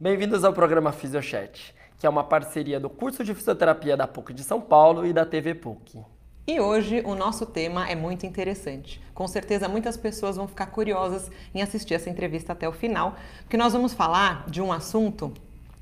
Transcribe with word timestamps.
Bem-vindos 0.00 0.44
ao 0.44 0.52
programa 0.52 0.92
Fisiochat, 0.92 1.74
que 1.98 2.06
é 2.06 2.08
uma 2.08 2.22
parceria 2.22 2.78
do 2.78 2.88
curso 2.88 3.24
de 3.24 3.34
fisioterapia 3.34 3.96
da 3.96 4.06
PUC 4.06 4.32
de 4.32 4.44
São 4.44 4.60
Paulo 4.60 5.04
e 5.04 5.12
da 5.12 5.26
TV 5.26 5.56
PUC. 5.56 5.98
E 6.46 6.60
hoje 6.60 7.02
o 7.04 7.16
nosso 7.16 7.44
tema 7.44 7.90
é 7.90 7.96
muito 7.96 8.24
interessante. 8.24 9.02
Com 9.12 9.26
certeza 9.26 9.68
muitas 9.68 9.96
pessoas 9.96 10.36
vão 10.36 10.46
ficar 10.46 10.66
curiosas 10.66 11.28
em 11.52 11.62
assistir 11.62 11.94
essa 11.94 12.08
entrevista 12.08 12.52
até 12.52 12.68
o 12.68 12.72
final, 12.72 13.16
porque 13.40 13.56
nós 13.56 13.72
vamos 13.72 13.92
falar 13.92 14.48
de 14.48 14.62
um 14.62 14.70
assunto 14.72 15.34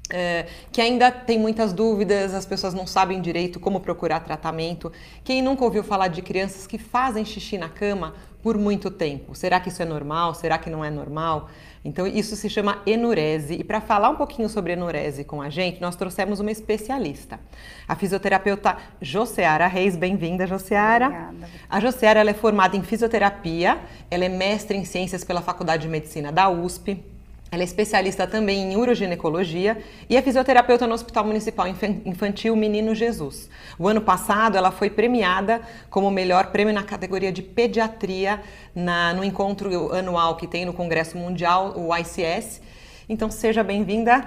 é, 0.09 0.47
que 0.73 0.81
ainda 0.81 1.11
tem 1.11 1.39
muitas 1.39 1.75
dúvidas, 1.75 2.33
as 2.33 2.47
pessoas 2.47 2.73
não 2.73 2.87
sabem 2.87 3.21
direito 3.21 3.61
como 3.61 3.81
procurar 3.81 4.21
tratamento. 4.21 4.91
Quem 5.25 5.43
nunca 5.43 5.63
ouviu 5.63 5.85
falar 5.85 6.09
de 6.09 6.23
crianças 6.23 6.67
que 6.67 6.79
fazem 6.79 7.23
xixi 7.23 7.59
na 7.59 7.69
cama 7.69 8.15
por 8.47 8.57
muito 8.57 8.93
tempo? 8.93 9.35
Será 9.35 9.59
que 9.59 9.71
isso 9.71 9.83
é 9.83 9.85
normal? 9.85 10.33
Será 10.33 10.57
que 10.57 10.71
não 10.71 10.85
é 10.85 10.89
normal? 10.89 11.51
Então, 11.85 12.07
isso 12.07 12.37
se 12.37 12.49
chama 12.49 12.81
enurese. 12.87 13.55
E 13.55 13.65
para 13.65 13.81
falar 13.81 14.09
um 14.09 14.15
pouquinho 14.15 14.49
sobre 14.49 14.73
enurese 14.73 15.25
com 15.25 15.43
a 15.43 15.51
gente, 15.51 15.81
nós 15.81 15.97
trouxemos 15.97 16.39
uma 16.39 16.53
especialista, 16.53 17.41
a 17.89 17.97
fisioterapeuta 17.97 18.77
Joseara 19.03 19.67
Reis. 19.67 19.97
Bem-vinda, 19.97 20.47
Joseara. 20.47 21.07
Obrigada. 21.07 21.51
A 21.69 21.81
Joseara 21.81 22.21
ela 22.21 22.31
é 22.31 22.35
formada 22.35 22.77
em 22.77 22.85
fisioterapia, 22.85 23.81
ela 24.09 24.25
é 24.25 24.29
mestre 24.29 24.77
em 24.79 24.85
ciências 24.85 25.25
pela 25.25 25.43
Faculdade 25.43 25.83
de 25.83 25.89
Medicina 25.89 26.31
da 26.31 26.49
USP. 26.49 27.16
Ela 27.51 27.63
é 27.63 27.65
especialista 27.65 28.27
também 28.27 28.73
em 28.73 28.77
uroginecologia 28.77 29.79
e 30.11 30.17
é 30.17 30.23
fisioterapeuta 30.23 30.87
no 30.87 30.95
Hospital 30.95 31.25
Municipal 31.25 31.67
Infantil 32.05 32.57
Menino 32.57 32.93
Jesus. 32.93 33.49
O 33.79 33.87
ano 33.87 34.01
passado, 34.01 34.57
ela 34.57 34.73
foi 34.73 34.91
premiada 34.91 35.61
como 35.89 36.11
melhor 36.11 36.47
prêmio 36.47 36.75
na 36.75 36.83
categoria 36.83 37.31
de 37.31 37.43
pediatria 37.43 38.43
na, 38.75 39.15
no 39.15 39.23
encontro 39.23 39.95
anual 39.95 40.37
que 40.37 40.47
tem 40.47 40.65
no 40.65 40.73
Congresso 40.73 41.17
Mundial, 41.17 41.75
o 41.77 41.97
ICS. 41.97 42.61
Então, 43.09 43.31
seja 43.31 43.63
bem-vinda, 43.63 44.25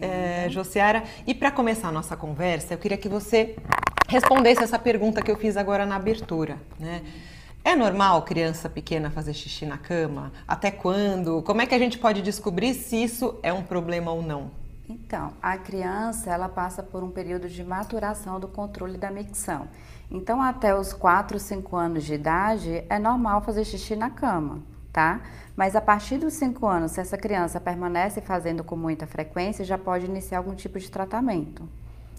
é, 0.00 0.48
Josiara. 0.48 1.02
E 1.26 1.34
para 1.34 1.50
começar 1.50 1.88
a 1.88 1.92
nossa 1.92 2.16
conversa, 2.16 2.74
eu 2.74 2.78
queria 2.78 2.96
que 2.96 3.08
você 3.08 3.56
respondesse 4.08 4.62
essa 4.62 4.78
pergunta 4.78 5.20
que 5.20 5.30
eu 5.30 5.36
fiz 5.36 5.56
agora 5.56 5.84
na 5.84 5.96
abertura, 5.96 6.56
né? 6.78 7.02
É 7.64 7.76
normal 7.76 8.22
criança 8.22 8.68
pequena 8.68 9.08
fazer 9.08 9.32
xixi 9.32 9.64
na 9.64 9.78
cama? 9.78 10.32
Até 10.48 10.68
quando? 10.68 11.42
Como 11.42 11.62
é 11.62 11.66
que 11.66 11.74
a 11.74 11.78
gente 11.78 11.96
pode 11.96 12.20
descobrir 12.20 12.74
se 12.74 13.00
isso 13.00 13.38
é 13.40 13.52
um 13.52 13.62
problema 13.62 14.10
ou 14.10 14.20
não? 14.20 14.50
Então, 14.88 15.32
a 15.40 15.56
criança 15.56 16.28
ela 16.28 16.48
passa 16.48 16.82
por 16.82 17.04
um 17.04 17.10
período 17.10 17.48
de 17.48 17.62
maturação 17.62 18.40
do 18.40 18.48
controle 18.48 18.98
da 18.98 19.12
micção. 19.12 19.68
Então, 20.10 20.42
até 20.42 20.76
os 20.76 20.92
4, 20.92 21.38
5 21.38 21.76
anos 21.76 22.02
de 22.02 22.14
idade, 22.14 22.84
é 22.90 22.98
normal 22.98 23.40
fazer 23.42 23.64
xixi 23.64 23.94
na 23.94 24.10
cama, 24.10 24.58
tá? 24.92 25.20
Mas 25.56 25.76
a 25.76 25.80
partir 25.80 26.18
dos 26.18 26.34
5 26.34 26.66
anos, 26.66 26.92
se 26.92 27.00
essa 27.00 27.16
criança 27.16 27.60
permanece 27.60 28.20
fazendo 28.20 28.64
com 28.64 28.74
muita 28.74 29.06
frequência, 29.06 29.64
já 29.64 29.78
pode 29.78 30.06
iniciar 30.06 30.38
algum 30.38 30.56
tipo 30.56 30.80
de 30.80 30.90
tratamento. 30.90 31.62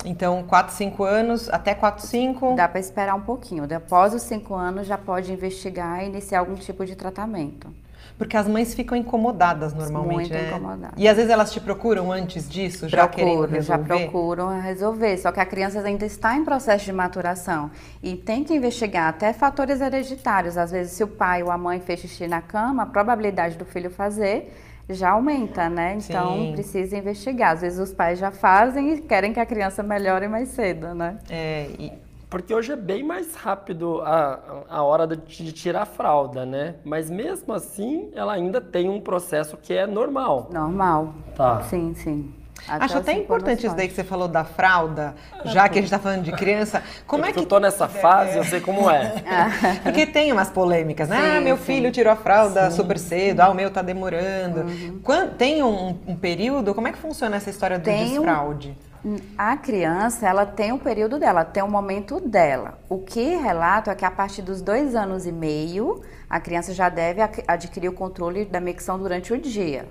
Então, 0.05 0.43
4, 0.43 0.73
5 0.73 1.03
anos, 1.03 1.49
até 1.49 1.73
4, 1.73 2.05
5? 2.05 2.55
Dá 2.55 2.67
para 2.67 2.79
esperar 2.79 3.15
um 3.15 3.21
pouquinho. 3.21 3.65
Após 3.73 4.13
os 4.13 4.21
5 4.23 4.53
anos, 4.53 4.85
já 4.85 4.97
pode 4.97 5.31
investigar 5.31 6.03
e 6.03 6.07
iniciar 6.07 6.39
algum 6.39 6.55
tipo 6.55 6.85
de 6.85 6.95
tratamento. 6.95 7.69
Porque 8.17 8.37
as 8.37 8.47
mães 8.47 8.73
ficam 8.75 8.95
incomodadas 8.97 9.73
normalmente, 9.73 10.29
Muito 10.29 10.33
né? 10.33 10.49
incomodadas. 10.49 10.93
E 10.97 11.07
às 11.07 11.15
vezes 11.15 11.31
elas 11.31 11.51
te 11.51 11.59
procuram 11.59 12.11
antes 12.11 12.47
disso, 12.47 12.87
já 12.87 13.07
querendo 13.07 13.37
Procuram, 13.37 13.61
já 13.61 13.75
resolver? 13.75 14.03
procuram 14.03 14.61
resolver. 14.61 15.17
Só 15.17 15.31
que 15.31 15.39
a 15.39 15.45
criança 15.45 15.79
ainda 15.79 16.05
está 16.05 16.35
em 16.35 16.43
processo 16.43 16.85
de 16.85 16.93
maturação 16.93 17.71
e 18.03 18.15
tem 18.15 18.43
que 18.43 18.53
investigar 18.53 19.07
até 19.09 19.33
fatores 19.33 19.81
hereditários. 19.81 20.57
Às 20.57 20.71
vezes, 20.71 20.93
se 20.93 21.03
o 21.03 21.07
pai 21.07 21.41
ou 21.41 21.49
a 21.49 21.57
mãe 21.57 21.79
fez 21.79 22.01
xixi 22.01 22.27
na 22.27 22.41
cama, 22.41 22.83
a 22.83 22.85
probabilidade 22.85 23.57
do 23.57 23.65
filho 23.65 23.89
fazer 23.89 24.53
já 24.89 25.11
aumenta, 25.11 25.69
né? 25.69 25.95
Então 25.95 26.35
Sim. 26.35 26.51
precisa 26.53 26.97
investigar. 26.97 27.53
Às 27.53 27.61
vezes 27.61 27.79
os 27.79 27.93
pais 27.93 28.19
já 28.19 28.31
fazem 28.31 28.93
e 28.93 29.01
querem 29.01 29.33
que 29.33 29.39
a 29.39 29.45
criança 29.45 29.81
melhore 29.81 30.27
mais 30.27 30.49
cedo, 30.49 30.93
né? 30.93 31.17
É, 31.29 31.69
e 31.79 31.91
Porque 32.29 32.53
hoje 32.53 32.71
é 32.71 32.75
bem 32.75 33.03
mais 33.03 33.35
rápido 33.35 34.01
a, 34.01 34.63
a 34.69 34.81
hora 34.83 35.05
de, 35.05 35.51
tirar 35.53 35.83
a 35.83 35.85
fralda, 35.85 36.45
né? 36.45 36.75
Mas 36.83 37.09
mesmo 37.09 37.53
assim, 37.53 38.09
ela 38.15 38.33
ainda 38.33 38.59
tem 38.59 38.89
um 38.89 38.99
processo 38.99 39.55
que 39.55 39.73
é 39.73 39.85
normal. 39.85 40.49
Normal. 40.51 41.13
Tá. 41.35 41.61
Sim, 41.61 41.93
sim. 41.95 42.33
Acho 42.67 42.95
os 42.95 43.01
até 43.01 43.11
cinco 43.13 43.23
importante 43.23 43.65
isso 43.65 43.75
daí 43.75 43.87
que 43.87 43.93
você 43.93 44.03
falou 44.03 44.27
da 44.27 44.43
fralda, 44.43 45.15
já 45.45 45.67
que 45.67 45.79
a 45.79 45.81
gente 45.81 45.85
está 45.85 45.99
falando 45.99 46.23
de 46.23 46.31
criança. 46.31 46.83
Como 47.05 47.23
é 47.23 47.27
Porque 47.27 47.39
que 47.39 47.45
eu 47.45 47.49
tô 47.49 47.59
nessa 47.59 47.87
fase, 47.87 48.37
eu 48.37 48.43
sei 48.43 48.59
como 48.61 48.89
é. 48.89 49.13
Porque 49.83 50.05
tem 50.05 50.31
umas 50.31 50.49
polêmicas, 50.49 51.09
né? 51.09 51.17
Sim, 51.19 51.37
ah, 51.37 51.41
meu 51.41 51.57
sim. 51.57 51.63
filho 51.63 51.91
tirou 51.91 52.13
a 52.13 52.15
fralda 52.15 52.71
super 52.71 52.97
cedo, 52.97 53.41
ah, 53.41 53.49
o 53.49 53.53
meu 53.53 53.71
tá 53.71 53.81
demorando. 53.81 54.61
Uhum. 54.61 55.01
Tem 55.37 55.63
um, 55.63 55.97
um 56.07 56.15
período? 56.15 56.73
Como 56.73 56.87
é 56.87 56.91
que 56.91 56.97
funciona 56.97 57.35
essa 57.35 57.49
história 57.49 57.77
do 57.77 57.83
Tem 57.83 58.17
um- 58.19 58.23
desfraude? 58.23 58.77
A 59.37 59.57
criança, 59.57 60.25
ela 60.29 60.45
tem 60.45 60.71
o 60.71 60.79
período 60.79 61.19
dela, 61.19 61.43
tem 61.43 61.61
o 61.61 61.67
momento 61.67 62.21
dela. 62.21 62.77
O 62.87 62.99
que 62.99 63.35
relato 63.35 63.89
é 63.89 63.95
que 63.95 64.05
a 64.05 64.11
partir 64.11 64.41
dos 64.41 64.61
dois 64.61 64.95
anos 64.95 65.25
e 65.25 65.31
meio, 65.31 66.01
a 66.33 66.39
criança 66.39 66.73
já 66.73 66.89
deve 66.89 67.21
adquirir 67.47 67.89
o 67.89 67.93
controle 67.93 68.43
da 68.43 68.59
micção 68.59 68.97
durante 68.97 69.31
o 69.31 69.37
dia, 69.39 69.87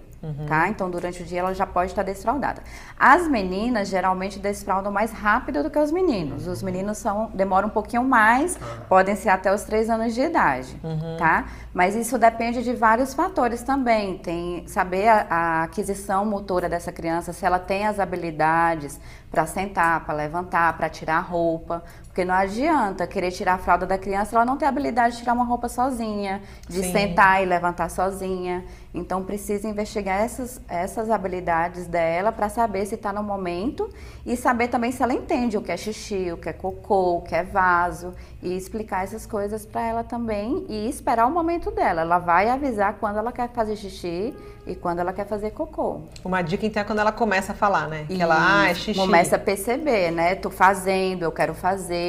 tá? 0.48 0.68
Então, 0.68 0.90
durante 0.90 1.22
o 1.22 1.24
dia 1.24 1.38
ela 1.38 1.54
já 1.54 1.64
pode 1.64 1.92
estar 1.92 2.02
desfraldada. 2.02 2.64
As 2.98 3.28
meninas 3.28 3.86
geralmente 3.88 4.40
desfraldam 4.40 4.90
mais 4.90 5.12
rápido 5.12 5.62
do 5.62 5.70
que 5.70 5.78
os 5.78 5.92
meninos. 5.92 6.48
Os 6.48 6.60
meninos 6.60 6.98
são, 6.98 7.30
demoram 7.32 7.68
um 7.68 7.70
pouquinho 7.70 8.02
mais, 8.02 8.58
podem 8.88 9.14
ser 9.14 9.28
até 9.28 9.54
os 9.54 9.62
três 9.62 9.88
anos 9.88 10.14
de 10.14 10.20
idade, 10.20 10.76
tá? 11.16 11.44
Mas 11.72 11.94
isso 11.94 12.18
depende 12.18 12.64
de 12.64 12.72
vários 12.72 13.14
fatores 13.14 13.62
também. 13.62 14.18
Tem 14.18 14.66
saber 14.66 15.06
a, 15.06 15.26
a 15.30 15.62
aquisição 15.62 16.24
motora 16.24 16.68
dessa 16.68 16.90
criança, 16.90 17.32
se 17.32 17.46
ela 17.46 17.60
tem 17.60 17.86
as 17.86 18.00
habilidades 18.00 18.98
para 19.30 19.46
sentar, 19.46 20.04
para 20.04 20.14
levantar, 20.14 20.76
para 20.76 20.88
tirar 20.88 21.20
roupa. 21.20 21.84
Porque 22.12 22.26
não 22.26 22.34
adianta 22.34 23.06
querer 23.06 23.30
tirar 23.30 23.54
a 23.54 23.58
fralda 23.58 23.86
da 23.86 23.96
criança, 23.96 24.36
ela 24.36 24.44
não 24.44 24.58
tem 24.58 24.68
habilidade 24.68 25.14
de 25.14 25.20
tirar 25.20 25.32
uma 25.32 25.46
roupa 25.46 25.66
sozinha, 25.66 26.42
de 26.68 26.82
Sim. 26.82 26.92
sentar 26.92 27.42
e 27.42 27.46
levantar 27.46 27.88
sozinha. 27.88 28.66
Então 28.92 29.24
precisa 29.24 29.66
investigar 29.66 30.20
essas, 30.20 30.60
essas 30.68 31.08
habilidades 31.08 31.86
dela 31.86 32.30
para 32.30 32.50
saber 32.50 32.84
se 32.84 32.96
está 32.96 33.14
no 33.14 33.22
momento 33.22 33.88
e 34.26 34.36
saber 34.36 34.68
também 34.68 34.92
se 34.92 35.02
ela 35.02 35.14
entende 35.14 35.56
o 35.56 35.62
que 35.62 35.72
é 35.72 35.76
xixi, 35.78 36.30
o 36.30 36.36
que 36.36 36.50
é 36.50 36.52
cocô, 36.52 37.16
o 37.16 37.22
que 37.22 37.34
é 37.34 37.42
vaso 37.42 38.12
e 38.42 38.54
explicar 38.54 39.04
essas 39.04 39.24
coisas 39.24 39.64
para 39.64 39.80
ela 39.80 40.04
também 40.04 40.66
e 40.68 40.90
esperar 40.90 41.26
o 41.26 41.30
momento 41.30 41.70
dela. 41.70 42.02
Ela 42.02 42.18
vai 42.18 42.50
avisar 42.50 42.98
quando 43.00 43.16
ela 43.16 43.32
quer 43.32 43.48
fazer 43.48 43.76
xixi 43.76 44.34
e 44.66 44.74
quando 44.74 44.98
ela 44.98 45.14
quer 45.14 45.26
fazer 45.26 45.52
cocô. 45.52 46.02
Uma 46.22 46.42
dica 46.42 46.66
então 46.66 46.82
é 46.82 46.84
quando 46.84 46.98
ela 46.98 47.12
começa 47.12 47.52
a 47.52 47.54
falar, 47.54 47.88
né? 47.88 48.04
Que 48.06 48.20
ela, 48.20 48.36
ah, 48.38 48.68
é 48.68 48.74
xixi. 48.74 49.00
Começa 49.00 49.36
a 49.36 49.38
perceber, 49.38 50.10
né? 50.10 50.34
Tô 50.34 50.50
fazendo, 50.50 51.22
eu 51.22 51.32
quero 51.32 51.54
fazer. 51.54 52.01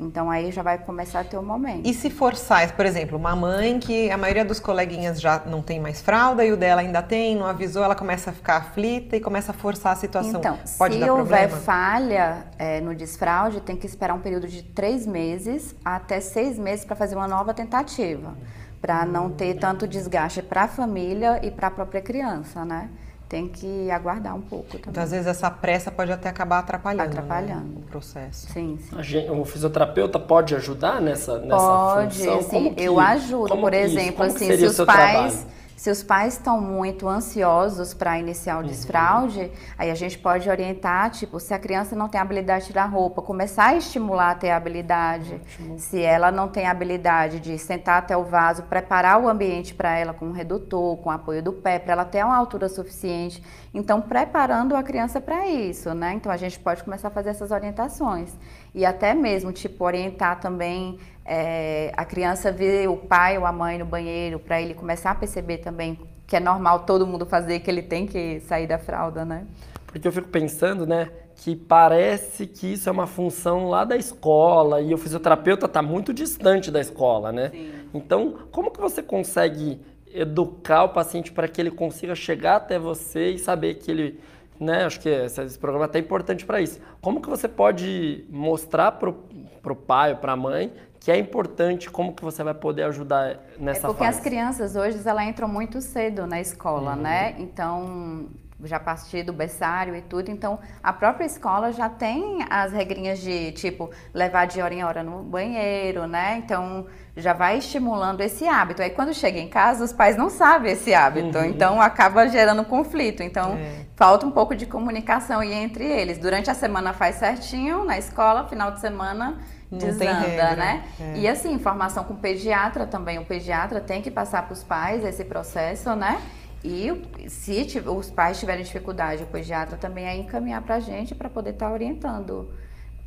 Então 0.00 0.30
aí 0.30 0.50
já 0.50 0.62
vai 0.62 0.78
começar 0.78 1.20
a 1.20 1.24
ter 1.24 1.36
o 1.36 1.42
momento. 1.42 1.86
E 1.86 1.92
se 1.92 2.08
forçar, 2.08 2.72
por 2.72 2.86
exemplo, 2.86 3.18
uma 3.18 3.36
mãe 3.36 3.78
que 3.78 4.10
a 4.10 4.16
maioria 4.16 4.44
dos 4.44 4.58
coleguinhas 4.58 5.20
já 5.20 5.42
não 5.44 5.60
tem 5.60 5.78
mais 5.78 6.00
fralda 6.00 6.44
e 6.44 6.50
o 6.50 6.56
dela 6.56 6.80
ainda 6.80 7.02
tem, 7.02 7.36
não 7.36 7.46
avisou, 7.46 7.84
ela 7.84 7.94
começa 7.94 8.30
a 8.30 8.32
ficar 8.32 8.56
aflita 8.56 9.16
e 9.16 9.20
começa 9.20 9.52
a 9.52 9.54
forçar 9.54 9.92
a 9.92 9.96
situação. 9.96 10.40
Então, 10.40 10.58
Pode 10.78 10.96
se 10.96 11.10
houver 11.10 11.48
problema? 11.48 11.56
falha 11.58 12.46
é, 12.58 12.80
no 12.80 12.94
desfraude, 12.94 13.60
tem 13.60 13.76
que 13.76 13.86
esperar 13.86 14.14
um 14.14 14.20
período 14.20 14.48
de 14.48 14.62
três 14.62 15.06
meses 15.06 15.74
até 15.84 16.18
seis 16.20 16.58
meses 16.58 16.84
para 16.84 16.96
fazer 16.96 17.14
uma 17.14 17.28
nova 17.28 17.52
tentativa, 17.52 18.34
para 18.80 19.04
não 19.04 19.28
ter 19.30 19.58
tanto 19.58 19.86
desgaste 19.86 20.40
para 20.40 20.62
a 20.62 20.68
família 20.68 21.40
e 21.44 21.50
para 21.50 21.66
a 21.66 21.70
própria 21.70 22.00
criança, 22.00 22.64
né? 22.64 22.88
Tem 23.30 23.46
que 23.46 23.88
aguardar 23.92 24.34
um 24.34 24.40
pouco 24.40 24.66
também. 24.70 24.82
Então, 24.88 25.02
às 25.04 25.12
vezes, 25.12 25.28
essa 25.28 25.48
pressa 25.48 25.88
pode 25.88 26.10
até 26.10 26.28
acabar 26.28 26.58
atrapalhando, 26.58 27.04
né, 27.14 27.20
Atrapalhando. 27.20 27.78
o 27.78 27.82
processo. 27.82 28.48
Sim, 28.52 28.76
sim. 28.82 28.98
A 28.98 29.02
gente- 29.02 29.30
o 29.30 29.44
fisioterapeuta 29.44 30.18
pode 30.18 30.52
ajudar 30.56 31.00
nessa, 31.00 31.38
nessa 31.38 31.56
Pode, 31.56 32.18
função? 32.18 32.42
Como 32.42 32.74
que- 32.74 32.82
eu 32.82 32.98
ajudo, 32.98 33.48
como 33.50 33.62
por 33.62 33.72
isso- 33.72 33.84
exemplo, 33.96 34.14
como 34.16 34.30
que 34.30 34.34
assim, 34.34 34.46
seria 34.46 34.58
se 34.58 34.66
os 34.66 34.74
seu 34.74 34.84
pais, 34.84 35.34
trabalho? 35.34 35.59
Se 35.80 35.90
os 35.90 36.02
pais 36.02 36.34
estão 36.34 36.60
muito 36.60 37.08
ansiosos 37.08 37.94
para 37.94 38.18
iniciar 38.18 38.58
Uhum. 38.58 38.64
o 38.64 38.66
desfraude, 38.66 39.50
aí 39.78 39.90
a 39.90 39.94
gente 39.94 40.18
pode 40.18 40.46
orientar, 40.50 41.08
tipo, 41.10 41.40
se 41.40 41.54
a 41.54 41.58
criança 41.58 41.96
não 41.96 42.06
tem 42.06 42.20
habilidade 42.20 42.64
de 42.64 42.66
tirar 42.66 42.84
roupa, 42.84 43.22
começar 43.22 43.68
a 43.68 43.76
estimular 43.76 44.32
a 44.32 44.34
ter 44.34 44.50
habilidade. 44.50 45.40
Se 45.78 45.98
ela 46.02 46.30
não 46.30 46.48
tem 46.48 46.66
habilidade 46.66 47.40
de 47.40 47.56
sentar 47.56 47.96
até 48.00 48.14
o 48.14 48.24
vaso, 48.24 48.64
preparar 48.64 49.18
o 49.22 49.26
ambiente 49.26 49.72
para 49.72 49.96
ela 49.96 50.12
com 50.12 50.26
um 50.26 50.32
redutor, 50.32 50.98
com 50.98 51.10
apoio 51.10 51.42
do 51.42 51.54
pé, 51.54 51.78
para 51.78 51.92
ela 51.94 52.04
ter 52.04 52.22
uma 52.26 52.36
altura 52.36 52.68
suficiente. 52.68 53.42
Então, 53.72 54.02
preparando 54.02 54.76
a 54.76 54.82
criança 54.82 55.18
para 55.18 55.48
isso, 55.48 55.94
né? 55.94 56.12
Então, 56.12 56.30
a 56.30 56.36
gente 56.36 56.60
pode 56.60 56.84
começar 56.84 57.08
a 57.08 57.10
fazer 57.10 57.30
essas 57.30 57.50
orientações. 57.52 58.36
E 58.74 58.84
até 58.84 59.14
mesmo, 59.14 59.50
tipo, 59.50 59.82
orientar 59.82 60.40
também 60.40 60.98
é, 61.32 61.92
a 61.96 62.04
criança 62.04 62.50
ver 62.50 62.88
o 62.88 62.96
pai 62.96 63.38
ou 63.38 63.46
a 63.46 63.52
mãe 63.52 63.78
no 63.78 63.84
banheiro, 63.84 64.40
para 64.40 64.60
ele 64.60 64.74
começar 64.74 65.12
a 65.12 65.14
perceber 65.14 65.58
também 65.58 65.96
que 66.26 66.34
é 66.34 66.40
normal 66.40 66.80
todo 66.80 67.06
mundo 67.06 67.24
fazer, 67.24 67.60
que 67.60 67.70
ele 67.70 67.82
tem 67.82 68.04
que 68.04 68.40
sair 68.40 68.66
da 68.66 68.78
fralda, 68.78 69.24
né? 69.24 69.46
Porque 69.86 70.06
eu 70.06 70.12
fico 70.12 70.28
pensando, 70.28 70.86
né, 70.86 71.08
que 71.36 71.54
parece 71.54 72.46
que 72.48 72.72
isso 72.72 72.88
é 72.88 72.92
uma 72.92 73.06
função 73.06 73.68
lá 73.68 73.84
da 73.84 73.96
escola 73.96 74.80
e 74.80 74.92
o 74.92 74.98
fisioterapeuta 74.98 75.66
está 75.66 75.80
muito 75.80 76.12
distante 76.12 76.68
da 76.68 76.80
escola, 76.80 77.30
né? 77.30 77.52
Então, 77.94 78.34
como 78.50 78.72
que 78.72 78.80
você 78.80 79.00
consegue 79.00 79.80
educar 80.12 80.84
o 80.84 80.88
paciente 80.88 81.30
para 81.30 81.46
que 81.46 81.60
ele 81.60 81.70
consiga 81.70 82.16
chegar 82.16 82.56
até 82.56 82.76
você 82.76 83.30
e 83.30 83.38
saber 83.38 83.74
que 83.74 83.88
ele, 83.88 84.20
né, 84.58 84.84
acho 84.84 84.98
que 85.00 85.08
esse 85.08 85.58
programa 85.58 85.84
é 85.84 85.86
até 85.86 86.00
importante 86.00 86.44
para 86.44 86.60
isso. 86.60 86.80
Como 87.00 87.22
que 87.22 87.28
você 87.28 87.46
pode 87.46 88.24
mostrar 88.28 88.92
para 88.92 89.08
o 89.10 89.76
pai 89.76 90.12
ou 90.12 90.18
para 90.18 90.32
a 90.32 90.36
mãe 90.36 90.72
que 91.00 91.10
é 91.10 91.16
importante, 91.18 91.90
como 91.90 92.12
que 92.12 92.22
você 92.22 92.44
vai 92.44 92.52
poder 92.54 92.82
ajudar 92.84 93.38
nessa 93.58 93.86
é 93.86 93.90
porque 93.90 94.04
fase? 94.04 94.18
as 94.18 94.22
crianças 94.22 94.76
hoje 94.76 95.00
elas 95.04 95.26
entram 95.26 95.48
muito 95.48 95.80
cedo 95.80 96.26
na 96.26 96.40
escola, 96.40 96.92
Uhum. 96.94 97.00
né? 97.02 97.34
Então 97.38 98.26
já 98.62 98.76
a 98.76 98.80
partir 98.80 99.22
do 99.22 99.32
berçário 99.32 99.96
e 99.96 100.02
tudo, 100.02 100.30
então 100.30 100.58
a 100.82 100.92
própria 100.92 101.24
escola 101.24 101.72
já 101.72 101.88
tem 101.88 102.40
as 102.50 102.70
regrinhas 102.72 103.18
de 103.18 103.52
tipo 103.52 103.90
levar 104.12 104.44
de 104.46 104.60
hora 104.60 104.74
em 104.74 104.84
hora 104.84 105.02
no 105.02 105.22
banheiro, 105.22 106.06
né? 106.06 106.36
Então 106.44 106.86
já 107.20 107.32
vai 107.32 107.58
estimulando 107.58 108.20
esse 108.20 108.46
hábito. 108.48 108.82
Aí 108.82 108.90
quando 108.90 109.12
chega 109.14 109.38
em 109.38 109.48
casa, 109.48 109.84
os 109.84 109.92
pais 109.92 110.16
não 110.16 110.28
sabem 110.30 110.72
esse 110.72 110.92
hábito, 110.94 111.38
Uhum. 111.38 111.44
então 111.44 111.80
acaba 111.80 112.26
gerando 112.28 112.64
conflito. 112.64 113.22
Então 113.22 113.52
É. 113.56 113.84
falta 113.96 114.26
um 114.26 114.30
pouco 114.30 114.54
de 114.54 114.66
comunicação 114.66 115.40
aí 115.40 115.52
entre 115.52 115.84
eles. 115.84 116.18
Durante 116.18 116.50
a 116.50 116.54
semana 116.54 116.92
faz 116.92 117.16
certinho 117.16 117.84
na 117.84 117.98
escola, 117.98 118.46
final 118.48 118.70
de 118.72 118.80
semana 118.80 119.38
Não 119.70 119.78
desanda, 119.78 120.56
né? 120.56 120.82
é. 121.00 121.18
E 121.18 121.28
assim, 121.28 121.52
informação 121.52 122.02
com 122.04 122.14
o 122.14 122.16
pediatra 122.16 122.86
também. 122.86 123.18
O 123.18 123.24
pediatra 123.24 123.80
tem 123.80 124.02
que 124.02 124.10
passar 124.10 124.42
para 124.44 124.52
os 124.52 124.64
pais 124.64 125.04
esse 125.04 125.24
processo, 125.24 125.94
né? 125.94 126.20
E 126.62 126.92
se 127.28 127.66
os 127.86 128.10
pais 128.10 128.38
tiverem 128.38 128.62
dificuldade, 128.62 129.22
o 129.22 129.26
pediatra 129.26 129.78
também 129.78 130.06
é 130.06 130.16
encaminhar 130.16 130.60
para 130.60 130.74
a 130.74 130.80
gente 130.80 131.14
para 131.14 131.30
poder 131.30 131.50
estar 131.50 131.70
orientando 131.72 132.50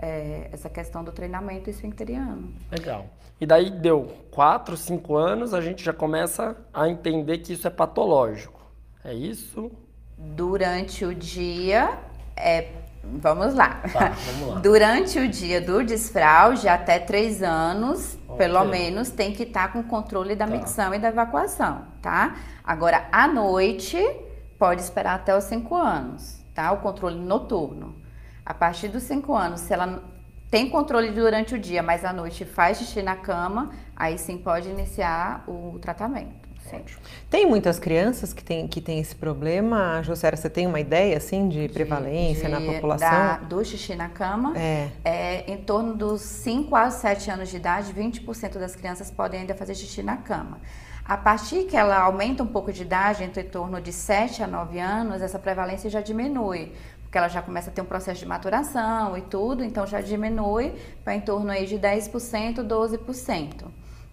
é, 0.04 0.50
essa 0.52 0.70
questão 0.70 1.02
do 1.02 1.14
treinamento 1.14 1.70
esfincteriano. 1.70 2.54
Legal. 2.70 3.06
E 3.40 3.46
daí 3.46 3.70
deu 3.70 4.12
4, 4.32 4.76
5 4.76 5.16
anos, 5.16 5.54
a 5.54 5.62
gente 5.62 5.82
já 5.84 5.94
começa 5.94 6.58
a 6.74 6.90
entender 6.90 7.38
que 7.38 7.54
isso 7.54 7.66
é 7.66 7.70
patológico. 7.70 8.62
É 9.04 9.14
isso? 9.14 9.72
Durante 10.18 11.06
o 11.06 11.16
dia, 11.16 11.98
é, 12.36 12.68
vamos 13.04 13.54
lá. 13.54 13.82
Tá, 13.94 14.10
vamos 14.10 14.48
lá. 14.56 14.60
Durante 14.62 15.20
o 15.20 15.28
dia 15.28 15.62
do 15.62 15.84
desfraude, 15.84 16.68
até 16.68 17.00
três 17.00 17.42
anos, 17.42 18.18
Ok. 18.28 18.38
pelo 18.38 18.66
menos, 18.66 19.10
tem 19.10 19.32
que 19.34 19.44
estar 19.44 19.72
com 19.72 19.82
controle 19.84 20.36
da 20.36 20.46
Tá. 20.46 20.52
micção 20.52 20.94
e 20.94 21.00
da 21.00 21.08
evacuação, 21.10 21.86
tá? 22.02 22.36
Agora, 22.64 23.08
à 23.12 23.26
noite, 23.28 23.98
pode 24.60 24.82
esperar 24.82 25.16
até 25.16 25.36
os 25.36 25.46
cinco 25.46 25.76
anos, 25.76 26.42
tá? 26.54 26.72
O 26.74 26.78
controle 26.78 27.20
noturno. 27.20 28.03
A 28.46 28.54
partir 28.54 28.90
dos 28.90 29.04
cinco 29.04 29.34
anos, 29.36 29.62
se 29.62 29.74
ela 29.74 30.04
tem 30.52 30.70
controle 30.70 31.12
durante 31.12 31.56
o 31.56 31.60
dia, 31.60 31.82
mas 31.82 32.04
à 32.06 32.12
noite 32.14 32.46
faz 32.46 32.78
xixi 32.78 33.02
na 33.02 33.16
cama, 33.16 33.72
aí 33.96 34.18
sim 34.18 34.38
pode 34.38 34.70
iniciar 34.70 35.44
o 35.48 35.80
tratamento. 35.80 36.44
Sim. 36.70 36.82
Tem 37.30 37.46
muitas 37.46 37.78
crianças 37.78 38.32
que 38.34 38.44
têm 38.44 38.68
que 38.68 38.80
tem 38.80 38.98
esse 39.00 39.14
problema. 39.16 40.02
Josera, 40.02 40.36
você 40.38 40.50
tem 40.50 40.66
uma 40.66 40.80
ideia 40.80 41.18
assim 41.18 41.50
de 41.50 41.68
prevalência 41.68 42.48
na 42.48 42.60
De- 42.60 42.66
população? 42.66 43.10
da- 43.10 43.38
do 43.38 43.64
xixi 43.66 43.96
na 43.96 44.08
cama. 44.10 44.54
É. 44.58 44.90
É, 45.04 45.52
em 45.52 45.58
torno 45.58 45.94
dos 45.94 46.22
5 46.22 46.74
a 46.76 46.90
7 46.90 47.30
anos 47.30 47.50
de 47.50 47.58
idade, 47.58 47.92
20% 47.94 48.58
das 48.58 48.76
crianças 48.76 49.12
podem 49.12 49.42
ainda 49.42 49.54
fazer 49.54 49.76
xixi 49.76 50.02
na 50.02 50.18
cama. 50.18 50.60
A 51.06 51.18
partir 51.18 51.66
que 51.66 51.76
ela 51.76 51.98
aumenta 52.00 52.44
um 52.44 52.48
pouco 52.48 52.72
de 52.72 52.82
idade, 52.84 53.26
entre 53.26 53.42
em 53.44 53.50
torno 53.50 53.82
de 53.82 53.92
7 53.92 54.42
a 54.42 54.48
9 54.48 54.80
anos, 54.80 55.22
essa 55.22 55.38
prevalência 55.38 55.90
já 55.90 56.00
diminui. 56.00 56.72
Porque 57.14 57.20
ela 57.20 57.28
já 57.28 57.44
começa 57.44 57.70
a 57.70 57.74
ter 57.74 57.80
um 57.80 57.86
processo 57.86 58.22
de 58.22 58.26
maturação 58.26 59.16
e 59.16 59.22
tudo, 59.22 59.64
então 59.64 59.86
já 59.86 60.02
diminui 60.02 60.74
para 61.04 61.14
em 61.14 61.22
torno 61.22 61.52
aí 61.52 61.68
de 61.68 61.78
10%, 61.78 62.56
12%. 62.68 63.66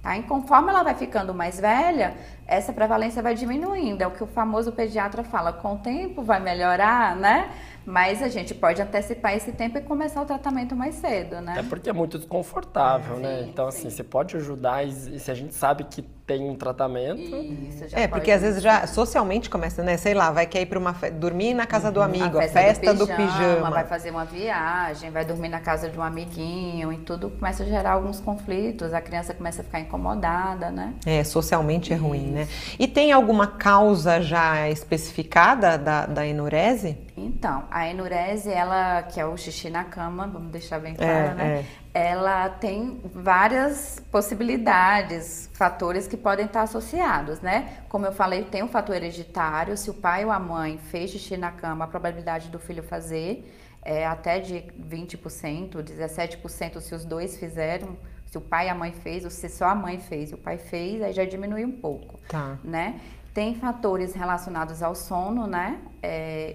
Tá? 0.03 0.19
E 0.19 0.23
conforme 0.25 0.69
ela 0.69 0.83
vai 0.83 0.95
ficando 0.95 1.33
mais 1.33 1.59
velha, 1.59 2.13
essa 2.47 2.75
prevalência 2.75 3.23
vai 3.23 3.35
diminuindo. 3.35 4.03
É 4.03 4.07
o 4.07 4.11
que 4.11 4.23
o 4.23 4.27
famoso 4.27 4.71
pediatra 4.71 5.25
fala, 5.25 5.51
com 5.51 5.77
o 5.77 5.79
tempo 5.79 6.23
vai 6.23 6.41
melhorar, 6.41 7.17
né? 7.17 7.51
Mas 7.87 8.23
a 8.23 8.29
gente 8.29 8.55
pode 8.55 8.83
antecipar 8.83 9.35
esse 9.35 9.53
tempo 9.53 9.79
e 9.79 9.81
começar 9.81 10.21
o 10.21 10.27
tratamento 10.27 10.77
mais 10.77 10.97
cedo, 10.97 11.41
né? 11.41 11.55
É 11.59 11.63
porque 11.63 11.89
é 11.89 11.95
muito 11.95 12.19
desconfortável, 12.19 13.17
né? 13.17 13.45
Sim, 13.45 13.49
Então, 13.49 13.71
sim. 13.71 13.79
assim, 13.79 13.91
você 13.97 14.05
pode 14.05 14.37
ajudar 14.37 14.87
e 14.87 15.19
se 15.19 15.31
a 15.31 15.35
gente 15.35 15.55
sabe 15.55 15.85
que 15.85 16.03
tem 16.31 16.49
um 16.49 16.55
tratamento. 16.55 17.21
Isso, 17.69 17.89
já 17.89 17.99
É, 17.99 18.07
porque 18.07 18.31
às 18.31 18.41
vezes 18.43 18.63
já 18.63 18.87
socialmente 18.87 19.51
começa, 19.51 19.83
né? 19.83 19.97
Sei 19.97 20.15
lá, 20.15 20.31
vai 20.31 20.47
querer 20.47 20.63
ir 20.63 20.67
para 20.67 20.79
uma 20.79 20.95
fe... 20.95 21.11
dormir 21.11 21.55
na 21.55 21.67
casa 21.67 21.91
do 21.91 22.01
amigo, 22.01 22.25
a 22.39 22.43
Uhum. 22.43 22.49
festa, 22.49 22.61
festa 22.61 22.95
do 22.95 23.07
pijama, 23.07 23.33
pijama. 23.33 23.71
vai 23.71 23.85
fazer 23.85 24.11
uma 24.13 24.25
viagem, 24.25 25.11
vai 25.11 25.25
dormir 25.25 25.49
na 25.49 25.59
casa 25.59 25.89
de 25.89 25.99
um 25.99 26.03
amiguinho 26.03 26.93
e 26.93 26.99
tudo 26.99 27.31
começa 27.31 27.65
a 27.65 27.67
gerar 27.67 27.93
alguns 27.93 28.21
conflitos, 28.21 28.95
a 28.95 29.01
criança 29.01 29.35
começa 29.35 29.63
a 29.63 29.65
ficar 29.65 29.81
incomodada, 29.81 30.71
né? 30.71 30.95
É, 31.05 31.25
socialmente 31.25 31.93
é 31.93 31.97
ruim, 31.97 32.29
né? 32.31 32.47
E 32.79 32.87
tem 32.87 33.11
alguma 33.11 33.49
causa 33.49 34.21
já 34.23 34.69
especificada 34.69 35.77
da, 35.77 36.07
da 36.07 36.25
enurese? 36.27 36.97
Então, 37.17 37.65
a 37.71 37.89
enurese, 37.89 38.51
ela, 38.51 39.03
que 39.03 39.21
é 39.21 39.27
o 39.27 39.37
xixi 39.37 39.69
na 39.69 39.85
cama, 39.85 40.27
vamos 40.33 40.51
deixar 40.53 40.79
bem 40.79 40.95
claro, 40.95 41.13
É, 41.13 41.35
né? 41.35 41.65
Ela 41.93 42.49
tem 42.49 43.01
várias 43.05 44.01
possibilidades, 44.13 45.51
fatores 45.55 46.07
que 46.07 46.17
podem 46.17 46.47
estar 46.47 46.63
associados, 46.63 47.41
né? 47.41 47.79
Como 47.89 48.07
eu 48.07 48.13
falei, 48.13 48.45
tem 48.45 48.63
um 48.63 48.69
fator 48.69 48.95
hereditário. 48.95 49.77
Se 49.77 49.91
o 49.91 49.95
pai 49.95 50.25
ou 50.25 50.31
a 50.31 50.39
mãe 50.39 50.79
fez 50.79 51.11
xixi 51.11 51.37
na 51.37 51.51
cama, 51.51 51.85
a 51.85 51.89
probabilidade 51.89 52.49
do 52.49 52.59
filho 52.59 52.83
fazer 52.83 53.45
é 53.83 54.07
até 54.07 54.39
de 54.39 54.65
20%, 54.89 55.83
17% 55.83 56.81
se 56.81 56.95
os 56.95 57.05
dois 57.05 57.37
fizeram. 57.37 57.97
Se 58.27 58.39
o 58.39 58.41
pai 58.41 58.67
e 58.67 58.71
a 58.71 58.75
mãe 58.75 58.93
fez, 58.93 59.25
ou 59.25 59.31
se 59.31 59.49
só 59.49 59.67
a 59.67 59.75
mãe 59.75 59.99
fez 59.99 60.31
e 60.31 60.35
o 60.35 60.39
pai 60.39 60.57
fez, 60.59 61.03
aí 61.03 61.13
já 61.13 61.25
diminui 61.25 61.65
um 61.65 61.73
pouco 61.73 62.21
Tá. 62.29 62.59
né? 62.63 63.01
Tem 63.35 63.57
fatores 63.57 64.13
relacionados 64.15 64.83
ao 64.83 64.95
sono, 64.95 65.47
né? 65.47 65.81
É, 66.01 66.55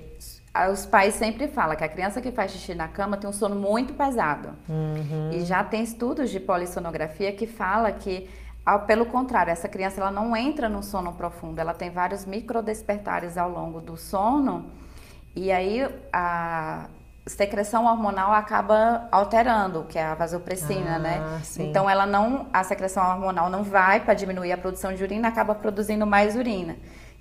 os 0.71 0.85
pais 0.85 1.13
sempre 1.15 1.47
falam 1.47 1.75
que 1.75 1.83
a 1.83 1.89
criança 1.89 2.21
que 2.21 2.31
faz 2.31 2.51
xixi 2.51 2.73
na 2.73 2.87
cama 2.87 3.17
tem 3.17 3.29
um 3.29 3.33
sono 3.33 3.55
muito 3.55 3.93
pesado. 3.93 4.49
E 5.33 5.41
já 5.41 5.63
tem 5.63 5.83
estudos 5.83 6.29
de 6.29 6.39
polissonografia 6.39 7.31
que 7.33 7.45
fala 7.45 7.91
que, 7.91 8.29
ao, 8.65 8.81
pelo 8.81 9.05
contrário, 9.05 9.51
essa 9.51 9.67
criança 9.67 9.99
ela 10.01 10.11
não 10.11 10.35
entra 10.35 10.69
no 10.69 10.81
sono 10.81 11.13
profundo, 11.13 11.59
ela 11.59 11.73
tem 11.73 11.89
vários 11.89 12.25
microdespertares 12.25 13.37
ao 13.37 13.49
longo 13.49 13.81
do 13.81 13.97
sono. 13.97 14.65
E 15.35 15.51
aí 15.51 15.85
a 16.13 16.85
secreção 17.27 17.85
hormonal 17.85 18.31
acaba 18.31 19.07
alterando, 19.11 19.83
que 19.89 19.97
é 19.97 20.05
a 20.05 20.13
vasopressina, 20.15 20.95
Ah, 20.95 20.99
né? 20.99 21.39
sim. 21.43 21.69
Então 21.69 21.89
ela 21.89 22.05
não, 22.05 22.45
a 22.53 22.63
secreção 22.63 23.03
hormonal 23.03 23.49
não 23.49 23.63
vai 23.63 23.99
para 23.99 24.13
diminuir 24.13 24.51
a 24.51 24.57
produção 24.57 24.93
de 24.93 25.03
urina, 25.03 25.27
acaba 25.27 25.53
produzindo 25.55 26.05
mais 26.05 26.35
urina. 26.35 26.75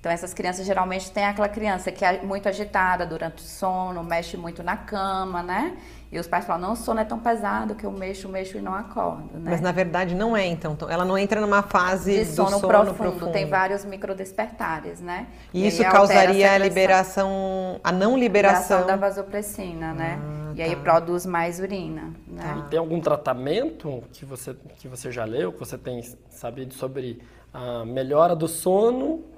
Então 0.05 0.13
essas 0.13 0.35
crianças 0.35 0.67
geralmente 0.67 1.11
tem 1.11 1.25
aquela 1.25 1.49
criança 1.49 1.91
que 1.91 2.05
é 2.05 2.21
muito 2.21 2.47
agitada 2.47 3.07
durante 3.07 3.39
o 3.39 3.47
sono, 3.47 4.05
mexe 4.05 4.37
muito 4.37 4.63
na 4.63 4.77
cama, 4.77 5.43
né? 5.43 5.79
E 6.13 6.19
os 6.19 6.27
pais 6.27 6.45
falam, 6.45 6.61
não, 6.61 6.73
o 6.75 6.77
sono 6.77 7.01
é 7.01 7.07
tão 7.07 7.19
pesado 7.19 7.75
que 7.75 7.87
eu 7.87 7.91
mexo, 7.91 8.29
mexo 8.29 8.59
e 8.59 8.61
não 8.61 8.75
acordo, 8.75 9.39
né? 9.39 9.53
Mas 9.53 9.63
na 9.63 9.73
verdade 9.73 10.15
não 10.15 10.37
é, 10.37 10.45
então. 10.45 10.75
Então, 10.75 10.91
Ela 10.91 11.07
não 11.07 11.17
entra 11.17 11.41
numa 11.41 11.63
fase 11.63 12.19
de 12.19 12.25
do 12.27 12.35
sono, 12.35 12.51
sono, 12.51 12.69
profundo, 12.69 12.95
profundo. 12.95 13.33
tem 13.33 13.49
vários 13.49 13.87
microdespertares, 13.87 15.01
né? 15.01 15.27
E 15.55 15.63
aí 15.63 15.69
isso 15.69 15.83
causaria 15.85 16.53
a 16.53 16.59
liberação, 16.59 17.81
a 17.83 17.91
não 17.91 18.19
liberação. 18.19 18.81
liberação 18.81 18.87
da 18.87 18.97
vasopressina, 18.97 19.95
né? 19.95 20.19
Ah, 20.21 20.53
e 20.55 20.61
aí 20.61 20.77
tá. 20.77 20.83
produz 20.83 21.25
mais 21.25 21.61
urina, 21.61 22.13
né? 22.27 22.59
E 22.59 22.69
tem 22.69 22.79
algum 22.79 23.01
tratamento 23.01 24.05
que 24.13 24.27
você, 24.27 24.55
que 24.77 24.87
você 24.87 25.11
já 25.11 25.25
leu, 25.25 25.51
que 25.51 25.59
você 25.59 25.79
tem 25.79 26.03
sabido 26.29 26.75
sobre 26.75 27.23
a 27.55 27.87
melhora 27.87 28.37
do 28.37 28.47
sono, 28.47 29.33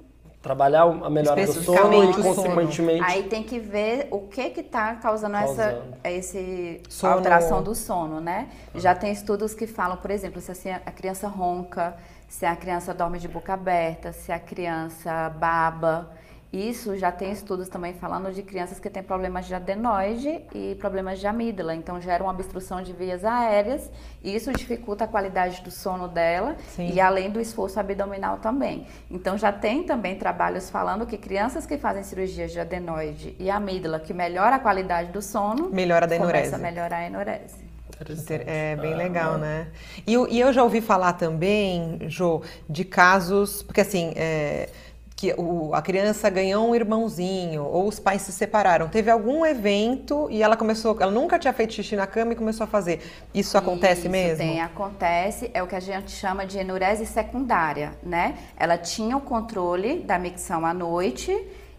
trabalhar 0.47 0.83
a 0.83 1.09
melhora 1.09 1.45
do 1.45 1.53
sono 1.53 2.03
e, 2.09 2.13
consequentemente, 2.13 3.03
Aí 3.03 3.23
tem 3.23 3.43
que 3.43 3.59
ver 3.59 4.07
o 4.11 4.21
que 4.21 4.49
que 4.49 4.63
tá 4.63 4.95
causando, 4.95 5.35
essa 5.35 5.63
Causando. 5.73 5.97
esse 6.05 6.81
Sono. 6.89 7.13
alteração 7.13 7.61
do 7.61 7.75
sono, 7.75 8.21
né? 8.21 8.47
Já 8.73 8.95
tem 8.95 9.11
estudos 9.11 9.53
que 9.53 9.67
falam, 9.67 9.97
por 9.97 10.09
exemplo, 10.09 10.39
se 10.41 10.51
assim, 10.51 10.71
a 10.71 10.79
criança 10.91 11.27
ronca, 11.27 11.95
se 12.29 12.45
a 12.45 12.55
criança 12.55 12.93
dorme 12.93 13.19
de 13.19 13.27
boca 13.27 13.53
aberta, 13.53 14.13
se 14.13 14.31
a 14.31 14.39
criança 14.39 15.29
baba. 15.37 16.09
Isso 16.57 16.97
já 16.97 17.11
tem 17.11 17.31
estudos 17.31 17.69
também 17.69 17.93
falando 17.93 18.31
de 18.33 18.41
crianças 18.41 18.79
que 18.79 18.89
têm 18.89 19.03
problemas 19.03 19.45
de 19.45 19.53
adenoide 19.53 20.41
e 20.55 20.73
problemas 20.79 21.19
de 21.19 21.27
amígdala, 21.27 21.75
então 21.75 22.01
gera 22.01 22.23
uma 22.23 22.31
obstrução 22.31 22.81
de 22.81 22.93
vias 22.93 23.23
aéreas 23.23 23.91
e 24.23 24.35
isso 24.35 24.51
dificulta 24.51 25.03
a 25.03 25.07
qualidade 25.07 25.61
do 25.61 25.69
sono 25.69 26.07
dela 26.07 26.55
Sim. 26.75 26.89
e 26.91 26.99
além 26.99 27.29
do 27.29 27.39
esforço 27.39 27.79
abdominal 27.79 28.39
também. 28.39 28.87
Então 29.11 29.37
já 29.37 29.51
tem 29.51 29.83
também 29.83 30.15
trabalhos 30.17 30.67
falando 30.67 31.05
que 31.05 31.15
crianças 31.15 31.67
que 31.67 31.77
fazem 31.77 32.01
cirurgias 32.01 32.51
de 32.51 32.59
adenoide 32.59 33.35
e 33.37 33.51
amígdala 33.51 33.99
que 33.99 34.11
melhora 34.11 34.55
a 34.55 34.59
qualidade 34.59 35.11
do 35.11 35.21
sono, 35.21 35.69
Melhora 35.69 36.11
a 36.11 36.15
enurese. 36.15 36.49
começa 36.49 36.55
a 36.55 36.59
melhorar 36.59 36.97
a 36.97 37.05
enurese. 37.07 37.67
É 38.45 38.75
bem 38.75 38.93
Ah, 38.93 38.97
legal, 38.97 39.37
né? 39.37 39.67
E, 40.05 40.13
eu- 40.13 40.27
e 40.27 40.39
eu 40.39 40.51
já 40.53 40.63
ouvi 40.63 40.81
falar 40.81 41.13
também, 41.13 41.97
Jo, 42.07 42.41
de 42.69 42.83
casos, 42.85 43.63
porque 43.63 43.81
assim, 43.81 44.13
é, 44.15 44.69
que 45.17 45.33
o, 45.35 45.73
a 45.73 45.81
criança 45.81 46.29
ganhou 46.29 46.69
um 46.69 46.75
irmãozinho 46.75 47.63
ou 47.63 47.87
os 47.87 47.99
pais 47.99 48.21
se 48.21 48.31
separaram, 48.31 48.87
teve 48.87 49.09
algum 49.09 49.43
evento 49.43 50.27
e 50.29 50.43
ela 50.43 50.55
começou, 50.55 50.95
ela 50.99 51.11
nunca 51.11 51.39
tinha 51.39 51.51
feito 51.51 51.73
xixi 51.73 51.95
na 51.95 52.05
cama 52.05 52.33
e 52.33 52.35
começou 52.35 52.65
a 52.65 52.67
fazer. 52.67 53.01
Isso 53.33 53.57
acontece 53.57 54.01
Isso 54.01 54.09
mesmo? 54.11 54.37
Tem, 54.37 54.61
acontece, 54.61 55.49
é 55.55 55.63
o 55.63 55.65
que 55.65 55.75
a 55.75 55.79
gente 55.79 56.11
chama 56.11 56.45
de 56.45 56.59
enurese 56.59 57.07
secundária, 57.07 57.93
né? 58.03 58.37
Ela 58.55 58.77
tinha 58.77 59.17
o 59.17 59.21
controle 59.21 60.01
da 60.01 60.19
micção 60.19 60.63
à 60.63 60.73
noite 60.73 61.35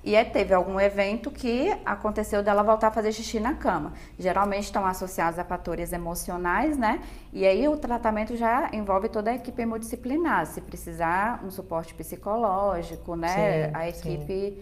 e 0.08 0.16
aí 0.16 0.24
teve 0.24 0.54
algum 0.54 0.80
evento 0.80 1.30
que 1.30 1.70
aconteceu 1.84 2.42
dela 2.42 2.62
voltar 2.62 2.88
a 2.88 2.90
fazer 2.90 3.12
xixi 3.12 3.38
na 3.38 3.52
cama. 3.52 3.92
Geralmente 4.18 4.64
estão 4.64 4.86
associados 4.86 5.38
a 5.38 5.44
fatores 5.44 5.92
emocionais, 5.92 6.78
né? 6.78 7.02
E 7.30 7.46
aí 7.46 7.68
o 7.68 7.76
tratamento 7.76 8.34
já 8.34 8.70
envolve 8.72 9.10
toda 9.10 9.30
a 9.30 9.34
equipe 9.34 9.66
multidisciplinar, 9.66 10.46
se 10.46 10.62
precisar 10.62 11.44
um 11.44 11.50
suporte 11.50 11.92
psicológico, 11.92 13.16
né? 13.16 13.66
Sim, 13.66 13.70
a 13.74 13.88
equipe 13.90 14.56
sim. 14.56 14.58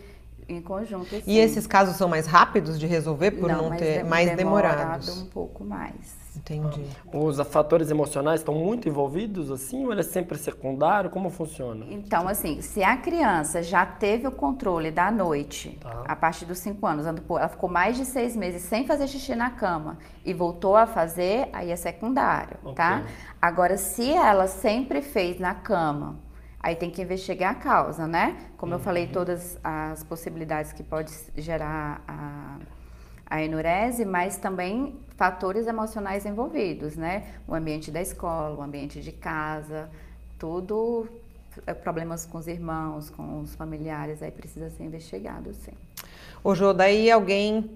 em 0.49 0.61
conjunto. 0.61 1.15
E 1.25 1.39
esses 1.39 1.65
casos 1.65 1.95
são 1.95 2.09
mais 2.09 2.27
rápidos 2.27 2.77
de 2.77 2.87
resolver 2.89 3.31
por 3.31 3.49
não, 3.49 3.69
mas 3.69 3.79
ter 3.79 4.05
mais 4.05 4.35
demorado 4.35 4.79
demorados? 4.79 5.23
um 5.23 5.27
pouco 5.27 5.63
mais. 5.63 6.26
Entendi. 6.37 6.85
Os 7.13 7.41
fatores 7.49 7.91
emocionais 7.91 8.41
estão 8.41 8.55
muito 8.55 8.89
envolvidos 8.89 9.51
assim 9.51 9.85
ou 9.85 9.93
ele 9.93 10.01
é 10.01 10.05
sempre 10.05 10.37
secundário? 10.39 11.11
Como 11.11 11.31
funciona? 11.31 11.87
Então, 11.91 12.29
assim, 12.29 12.61
se 12.61 12.83
a 12.83 12.97
criança 12.97 13.63
já 13.63 13.85
teve 13.87 14.27
o 14.27 14.33
controle 14.33 14.91
da 14.91 15.11
noite, 15.11 15.79
Tá. 15.81 16.03
a 16.07 16.17
partir 16.17 16.45
dos 16.45 16.59
5 16.59 16.87
anos, 16.87 17.07
ela 17.07 17.49
ficou 17.49 17.69
mais 17.69 17.97
de 17.97 18.05
seis 18.05 18.37
meses 18.37 18.63
sem 18.63 18.87
fazer 18.87 19.09
xixi 19.09 19.35
na 19.35 19.51
cama 19.51 19.99
e 20.25 20.33
voltou 20.35 20.77
a 20.77 20.87
fazer, 20.87 21.49
aí 21.53 21.71
é 21.71 21.77
secundário, 21.77 22.57
Ok. 22.63 22.75
tá? 22.75 23.03
Agora, 23.41 23.77
se 23.77 24.13
ela 24.13 24.47
sempre 24.47 25.01
fez 25.03 25.39
na 25.39 25.55
cama, 25.55 26.17
aí 26.61 26.75
tem 26.75 26.91
que 26.91 27.01
investigar 27.01 27.53
a 27.53 27.55
causa, 27.55 28.07
né? 28.07 28.37
Como 28.57 28.73
eu 28.75 28.79
Uhum. 28.79 28.83
falei, 28.85 29.07
todas 29.07 29.59
as 29.63 30.03
possibilidades 30.05 30.73
que 30.73 30.83
pode 30.83 31.13
gerar 31.37 32.03
a, 32.09 32.57
a 33.29 33.43
enurese, 33.43 34.05
mas 34.05 34.37
também 34.37 34.99
fatores 35.17 35.67
emocionais 35.67 36.27
envolvidos, 36.27 36.97
né? 36.97 37.35
O 37.49 37.55
ambiente 37.55 37.91
da 37.91 38.01
escola, 38.01 38.57
o 38.57 38.63
ambiente 38.63 39.01
de 39.01 39.13
casa, 39.13 39.91
tudo 40.39 41.09
é, 41.67 41.73
problemas 41.73 42.27
com 42.27 42.39
os 42.39 42.47
irmãos, 42.47 43.09
com 43.11 43.41
os 43.41 43.55
familiares, 43.55 44.23
aí 44.23 44.31
precisa 44.31 44.69
ser 44.71 44.85
investigado, 44.85 45.55
sim. 45.55 45.73
Ô 46.45 46.55
Jô, 46.55 46.73
daí 46.73 47.11
alguém 47.11 47.71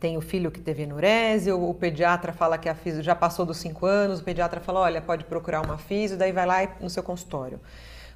tem 0.00 0.16
o 0.16 0.20
filho 0.20 0.50
que 0.50 0.60
teve 0.60 0.82
enurese, 0.82 1.52
o, 1.52 1.70
o 1.70 1.74
pediatra 1.74 2.32
fala 2.32 2.58
que 2.58 2.68
a 2.68 2.74
fisio 2.74 3.02
já 3.02 3.14
passou 3.14 3.46
dos 3.46 3.56
5 3.58 3.86
anos, 3.86 4.20
o 4.20 4.24
pediatra 4.24 4.60
fala, 4.60 4.80
olha, 4.80 5.00
pode 5.00 5.24
procurar 5.24 5.64
uma 5.64 5.78
fisio, 5.78 6.16
daí 6.16 6.32
vai 6.32 6.46
lá 6.46 6.56
no 6.80 6.90
seu 6.90 7.02
consultório. 7.02 7.60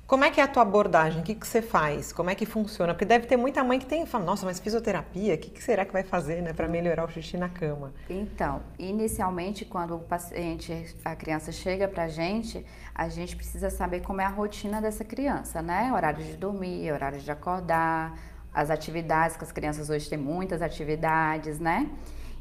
Como 0.09 0.25
é 0.25 0.31
que 0.31 0.41
é 0.41 0.45
a 0.45 0.49
tua 0.49 0.62
abordagem? 0.62 1.21
O 1.21 1.23
que, 1.23 1.35
que 1.35 1.47
você 1.47 1.61
faz? 1.61 2.15
Como 2.15 2.31
é 2.31 2.35
que 2.35 2.47
funciona? 2.47 2.95
Porque 2.95 3.05
deve 3.05 3.27
ter 3.27 3.37
muita 3.37 3.62
mãe 3.62 3.79
que 3.79 3.85
tem 3.85 4.07
fala, 4.07 4.25
nossa, 4.25 4.47
mas 4.47 4.59
fisioterapia, 4.59 5.35
o 5.35 5.38
que, 5.38 5.50
que 5.50 5.62
será 5.62 5.85
que 5.85 5.93
vai 5.93 6.03
fazer 6.03 6.41
né, 6.41 6.55
para 6.55 6.67
melhorar 6.67 7.05
o 7.05 7.11
xixi 7.11 7.37
na 7.37 7.50
cama? 7.50 7.93
Então, 8.09 8.62
inicialmente, 8.79 9.67
quando 9.67 9.97
o 9.97 9.99
paciente, 9.99 10.97
a 11.05 11.15
criança 11.15 11.53
chega 11.53 11.87
pra 11.87 12.09
gente, 12.09 12.65
a 12.95 13.07
gente 13.11 13.37
precisa 13.37 13.69
saber 13.69 14.00
como 14.00 14.23
é 14.23 14.25
a 14.25 14.31
rotina 14.31 14.81
dessa 14.81 15.05
criança, 15.05 15.61
né? 15.61 15.93
Horário 15.93 16.25
de 16.25 16.38
dormir, 16.38 16.91
horário 16.91 17.21
de 17.21 17.31
acordar, 17.31 18.19
as 18.50 18.71
atividades, 18.71 19.37
que 19.37 19.45
as 19.45 19.53
crianças 19.53 19.91
hoje 19.91 20.09
têm 20.09 20.19
muitas 20.19 20.62
atividades, 20.62 21.61
né? 21.61 21.87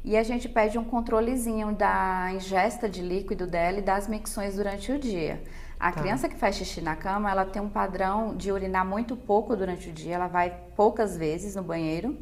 E 0.02 0.16
a 0.16 0.22
gente 0.22 0.48
pede 0.48 0.78
um 0.78 0.84
controlezinho 0.84 1.74
da 1.74 2.30
ingesta 2.32 2.88
de 2.88 3.02
líquido 3.02 3.46
dela 3.46 3.80
e 3.80 3.82
das 3.82 4.08
micções 4.08 4.56
durante 4.56 4.90
o 4.90 4.98
dia. 4.98 5.42
A 5.80 5.92
Tá. 5.92 6.00
criança 6.00 6.28
que 6.28 6.36
faz 6.36 6.56
xixi 6.56 6.80
na 6.80 6.96
cama, 6.96 7.30
ela 7.30 7.44
tem 7.44 7.62
um 7.62 7.68
padrão 7.68 8.34
de 8.36 8.50
urinar 8.50 8.84
muito 8.84 9.16
pouco 9.16 9.54
durante 9.54 9.88
o 9.90 9.92
dia, 9.92 10.14
ela 10.16 10.26
vai 10.26 10.52
poucas 10.74 11.16
vezes 11.16 11.54
no 11.54 11.62
banheiro 11.62 12.16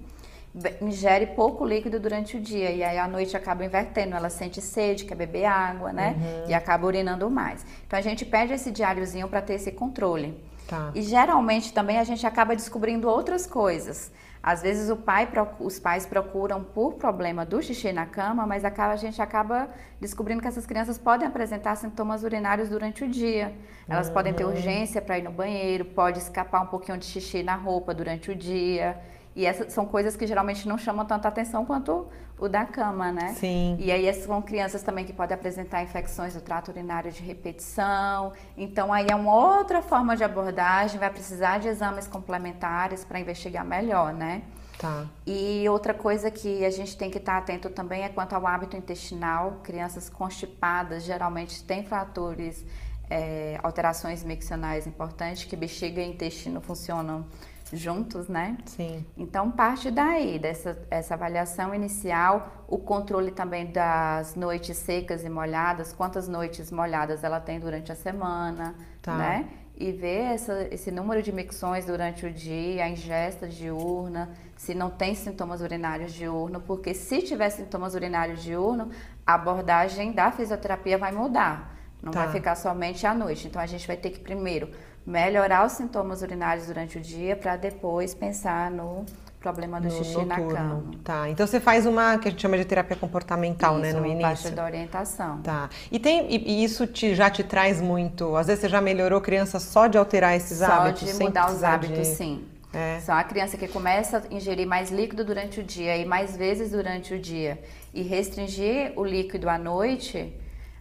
ingere 0.80 1.26
pouco 1.26 1.64
líquido 1.64 2.00
durante 2.00 2.36
o 2.36 2.40
dia 2.40 2.70
e 2.70 2.82
aí 2.82 2.98
à 2.98 3.06
noite 3.06 3.36
acaba 3.36 3.64
invertendo, 3.64 4.16
ela 4.16 4.30
sente 4.30 4.60
sede, 4.62 5.04
quer 5.04 5.14
beber 5.14 5.44
água, 5.44 5.92
né? 5.92 6.16
E 6.48 6.54
acaba 6.54 6.86
urinando 6.86 7.28
mais. 7.30 7.64
Então 7.86 7.98
a 7.98 8.02
gente 8.02 8.24
pede 8.24 8.52
esse 8.54 8.70
diáriozinho 8.70 9.28
para 9.28 9.42
ter 9.42 9.54
esse 9.54 9.70
controle. 9.70 10.34
Tá. 10.68 10.90
E 10.94 11.02
geralmente 11.02 11.72
também 11.72 11.98
a 11.98 12.04
gente 12.04 12.26
acaba 12.26 12.54
descobrindo 12.54 13.08
outras 13.08 13.46
coisas. 13.46 14.10
Às 14.42 14.62
vezes 14.62 14.96
pai, 14.98 15.28
os 15.58 15.80
pais 15.80 16.06
procuram 16.06 16.62
por 16.62 16.94
problema 16.94 17.44
do 17.44 17.60
xixi 17.60 17.92
na 17.92 18.06
cama, 18.06 18.46
mas 18.46 18.64
acaba, 18.64 18.92
a 18.92 18.96
gente 18.96 19.20
acaba 19.20 19.68
descobrindo 20.00 20.40
que 20.40 20.46
essas 20.46 20.64
crianças 20.64 20.96
podem 20.96 21.26
apresentar 21.26 21.74
sintomas 21.74 22.22
urinários 22.22 22.68
durante 22.68 23.02
o 23.02 23.08
dia. 23.08 23.52
Elas 23.88 24.08
podem 24.08 24.32
ter 24.32 24.44
urgência 24.44 25.02
para 25.02 25.18
ir 25.18 25.22
no 25.22 25.32
banheiro, 25.32 25.84
pode 25.84 26.18
escapar 26.18 26.60
um 26.62 26.66
pouquinho 26.66 26.96
de 26.96 27.06
xixi 27.06 27.42
na 27.42 27.56
roupa 27.56 27.92
durante 27.92 28.30
o 28.30 28.36
dia. 28.36 28.96
E 29.36 29.44
essas 29.44 29.70
são 29.70 29.84
coisas 29.84 30.16
que 30.16 30.26
geralmente 30.26 30.66
não 30.66 30.78
chamam 30.78 31.04
tanta 31.04 31.28
atenção 31.28 31.66
quanto 31.66 32.06
o 32.38 32.48
da 32.48 32.64
cama, 32.64 33.12
né? 33.12 33.34
Sim. 33.34 33.76
E 33.78 33.92
aí 33.92 34.06
essas 34.06 34.24
são 34.24 34.40
crianças 34.40 34.82
também 34.82 35.04
que 35.04 35.12
podem 35.12 35.34
apresentar 35.34 35.82
infecções 35.82 36.32
do 36.32 36.40
trato 36.40 36.70
urinário 36.70 37.12
de 37.12 37.22
repetição. 37.22 38.32
Então 38.56 38.90
aí 38.90 39.06
é 39.10 39.14
uma 39.14 39.34
outra 39.34 39.82
forma 39.82 40.16
de 40.16 40.24
abordagem, 40.24 40.98
vai 40.98 41.10
precisar 41.10 41.58
de 41.58 41.68
exames 41.68 42.06
complementares 42.06 43.04
para 43.04 43.20
investigar 43.20 43.62
melhor, 43.62 44.14
né? 44.14 44.40
Tá. 44.78 45.06
E 45.26 45.68
outra 45.68 45.92
coisa 45.92 46.30
que 46.30 46.64
a 46.64 46.70
gente 46.70 46.96
tem 46.96 47.10
que 47.10 47.18
estar 47.18 47.36
atento 47.36 47.68
também 47.68 48.04
é 48.04 48.08
quanto 48.08 48.34
ao 48.34 48.46
hábito 48.46 48.74
intestinal. 48.74 49.60
Crianças 49.62 50.08
constipadas 50.08 51.02
geralmente 51.02 51.62
têm 51.62 51.84
fatores, 51.84 52.64
é, 53.10 53.60
alterações 53.62 54.24
miccionais 54.24 54.86
importantes, 54.86 55.44
que 55.44 55.56
bexiga 55.56 56.00
e 56.00 56.08
intestino 56.08 56.58
funcionam 56.62 57.26
juntos, 57.72 58.28
né? 58.28 58.56
Sim. 58.66 59.04
Então, 59.16 59.50
parte 59.50 59.90
daí, 59.90 60.38
dessa 60.38 60.78
essa 60.90 61.14
avaliação 61.14 61.74
inicial, 61.74 62.64
o 62.68 62.78
controle 62.78 63.30
também 63.32 63.66
das 63.72 64.34
noites 64.36 64.76
secas 64.76 65.24
e 65.24 65.28
molhadas, 65.28 65.92
quantas 65.92 66.28
noites 66.28 66.70
molhadas 66.70 67.24
ela 67.24 67.40
tem 67.40 67.58
durante 67.58 67.90
a 67.90 67.94
semana, 67.96 68.74
Tá. 69.02 69.16
né? 69.16 69.48
E 69.78 69.92
ver 69.92 70.32
essa, 70.34 70.66
esse 70.70 70.90
número 70.90 71.22
de 71.22 71.30
micções 71.30 71.84
durante 71.84 72.24
o 72.24 72.32
dia, 72.32 72.84
a 72.84 72.88
ingesta 72.88 73.46
diurna, 73.46 74.30
se 74.56 74.74
não 74.74 74.88
tem 74.88 75.14
sintomas 75.14 75.60
urinários 75.60 76.14
diurno, 76.14 76.60
porque 76.62 76.94
se 76.94 77.20
tiver 77.20 77.50
sintomas 77.50 77.94
urinários 77.94 78.42
diurno, 78.42 78.88
a 79.26 79.34
abordagem 79.34 80.12
da 80.12 80.30
fisioterapia 80.30 80.96
vai 80.96 81.12
mudar. 81.12 81.76
Não 82.02 82.10
Tá. 82.10 82.22
vai 82.24 82.32
ficar 82.32 82.54
somente 82.54 83.06
à 83.06 83.12
noite. 83.12 83.48
Então, 83.48 83.60
a 83.60 83.66
gente 83.66 83.86
vai 83.86 83.96
ter 83.98 84.10
que 84.10 84.20
primeiro 84.20 84.70
melhorar 85.06 85.64
os 85.64 85.72
sintomas 85.72 86.20
urinários 86.22 86.66
durante 86.66 86.98
o 86.98 87.00
dia 87.00 87.36
para 87.36 87.56
depois 87.56 88.14
pensar 88.14 88.70
no 88.70 89.04
problema 89.38 89.80
do 89.80 89.84
No 89.86 89.90
xixi 89.92 90.16
na 90.24 90.36
noturno. 90.38 90.54
cama. 90.56 90.84
Tá. 91.04 91.28
Então 91.30 91.46
você 91.46 91.60
faz 91.60 91.86
uma 91.86 92.18
que 92.18 92.26
a 92.26 92.30
gente 92.32 92.40
chama 92.42 92.58
de 92.58 92.64
terapia 92.64 92.96
comportamental, 92.96 93.78
né, 93.78 93.90
Isso, 93.90 94.00
no 94.00 94.04
uma 94.08 94.20
parte 94.20 94.40
início. 94.40 94.56
da 94.56 94.64
orientação. 94.64 95.38
Tá. 95.42 95.70
E, 95.92 96.00
tem, 96.00 96.26
e, 96.34 96.36
e 96.60 96.64
isso 96.64 96.84
te, 96.86 97.14
já 97.14 97.30
te 97.30 97.44
traz 97.44 97.80
muito. 97.80 98.34
Às 98.34 98.48
vezes 98.48 98.62
você 98.62 98.68
já 98.68 98.80
melhorou 98.80 99.20
criança 99.20 99.60
só 99.60 99.86
de 99.86 99.96
alterar 99.96 100.34
esses 100.34 100.58
Só 100.58 100.64
hábitos? 100.66 101.06
de 101.16 101.22
mudar 101.22 101.52
os 101.52 101.62
hábitos, 101.62 101.98
de- 101.98 102.04
sim. 102.16 102.44
É. 102.74 102.98
Só 103.00 103.12
a 103.12 103.22
criança 103.22 103.56
que 103.56 103.68
começa 103.68 104.18
a 104.28 104.34
ingerir 104.34 104.66
mais 104.66 104.90
líquido 104.90 105.24
durante 105.24 105.60
o 105.60 105.62
dia 105.62 105.96
e 105.96 106.04
mais 106.04 106.36
vezes 106.36 106.72
durante 106.72 107.14
o 107.14 107.18
dia 107.18 107.58
e 107.94 108.02
restringir 108.02 108.92
o 108.96 109.04
líquido 109.04 109.48
à 109.48 109.56
noite, 109.56 110.34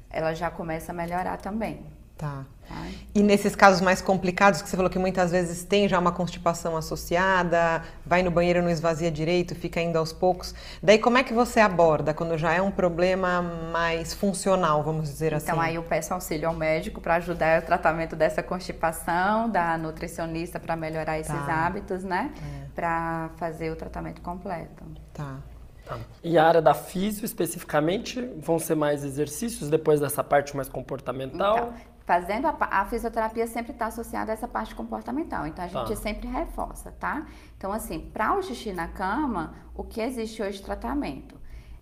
ela 0.10 0.34
já 0.34 0.50
começa 0.50 0.91
a 0.91 0.96
melhorar 0.96 1.38
também. 1.38 1.86
Tá. 2.17 2.45
Tá? 2.67 2.88
E 3.13 3.22
nesses 3.22 3.55
casos 3.55 3.81
mais 3.81 4.01
complicados, 4.01 4.62
que 4.62 4.67
você 4.69 4.75
falou 4.75 4.89
que 4.89 4.98
muitas 4.98 5.31
vezes 5.31 5.63
tem 5.63 5.88
já 5.88 6.00
uma 6.00 6.12
constipação 6.12 6.75
associada, 6.75 7.84
vai 8.05 8.24
no 8.24 8.31
banheiro 8.31 8.62
não 8.62 8.69
esvazia 8.69 9.12
direito, 9.12 9.53
fica 9.53 9.79
indo 9.81 9.98
aos 9.98 10.12
poucos. 10.12 10.55
Daí 10.81 10.98
como 10.98 11.17
é 11.17 11.24
que 11.24 11.34
você 11.34 11.60
aborda 11.60 12.13
quando 12.13 12.38
já 12.38 12.53
é 12.53 12.62
um 12.62 12.72
problema 12.72 13.41
mais 13.72 14.13
funcional, 14.13 14.81
vamos 14.84 15.10
dizer 15.10 15.34
assim? 15.34 15.48
Então 15.48 15.62
aí 15.62 15.75
eu 15.75 15.84
peço 15.84 16.13
auxílio 16.13 16.48
ao 16.48 16.55
médico 16.55 17.00
para 17.00 17.15
ajudar 17.15 17.62
o 17.62 17.65
tratamento 17.65 18.15
dessa 18.15 18.41
constipação, 18.41 19.50
da 19.50 19.77
nutricionista 19.77 20.60
para 20.60 20.75
melhorar 20.75 21.19
esses 21.19 21.34
Tá. 21.36 21.65
hábitos, 21.67 22.03
né? 22.03 22.31
Para 22.74 23.29
fazer 23.38 23.72
o 23.72 23.75
tratamento 23.75 24.22
completo. 24.22 24.84
Tá. 25.13 25.38
Tá. 25.86 26.00
E 26.24 26.36
a 26.36 26.43
área 26.48 26.62
da 26.63 26.74
físio, 26.74 27.25
especificamente, 27.25 28.19
vão 28.39 28.57
ser 28.57 28.74
mais 28.74 29.03
exercícios 29.03 29.69
depois 29.69 30.00
dessa 30.00 30.24
parte 30.24 30.55
mais 30.55 30.67
comportamental? 30.67 31.57
Então, 31.57 31.94
fazendo 32.05 32.47
a, 32.47 32.55
a 32.59 32.85
fisioterapia 32.85 33.47
sempre 33.47 33.71
está 33.71 33.88
associada 33.88 34.31
a 34.31 34.33
essa 34.33 34.47
parte 34.47 34.75
comportamental, 34.75 35.45
então 35.47 35.65
a 35.65 35.67
gente 35.67 35.89
Tá. 35.89 35.95
sempre 35.95 36.27
reforça, 36.27 36.91
tá? 37.00 37.25
Então, 37.57 37.74
assim, 37.74 38.00
para 38.00 38.35
o 38.38 38.41
xixi 38.41 38.71
na 38.71 38.88
cama, 38.88 39.55
o 39.74 39.83
que 39.83 40.00
existe 40.01 40.41
hoje 40.41 40.59
de 40.59 40.63
tratamento? 40.63 41.35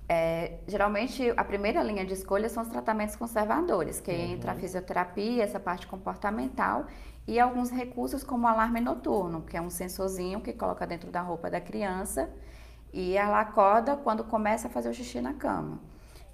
É, 0.07 0.59
geralmente, 0.67 1.33
a 1.35 1.43
primeira 1.43 1.81
linha 1.81 2.05
de 2.05 2.13
escolha 2.13 2.49
são 2.49 2.63
os 2.63 2.69
tratamentos 2.69 3.15
conservadores, 3.15 3.99
que 3.99 4.11
entra 4.11 4.51
a 4.51 4.55
fisioterapia, 4.55 5.43
essa 5.43 5.59
parte 5.59 5.87
comportamental, 5.87 6.85
e 7.27 7.39
alguns 7.39 7.69
recursos 7.71 8.23
como 8.23 8.45
o 8.45 8.47
alarme 8.49 8.81
noturno, 8.81 9.41
que 9.43 9.55
é 9.55 9.61
um 9.61 9.69
sensorzinho 9.69 10.41
que 10.41 10.51
coloca 10.53 10.85
dentro 10.85 11.09
da 11.09 11.21
roupa 11.21 11.49
da 11.49 11.61
criança 11.61 12.29
e 12.91 13.15
ela 13.17 13.39
acorda 13.39 13.95
quando 13.95 14.23
começa 14.23 14.67
a 14.67 14.69
fazer 14.69 14.89
o 14.89 14.93
xixi 14.93 15.19
na 15.21 15.33
cama. 15.33 15.79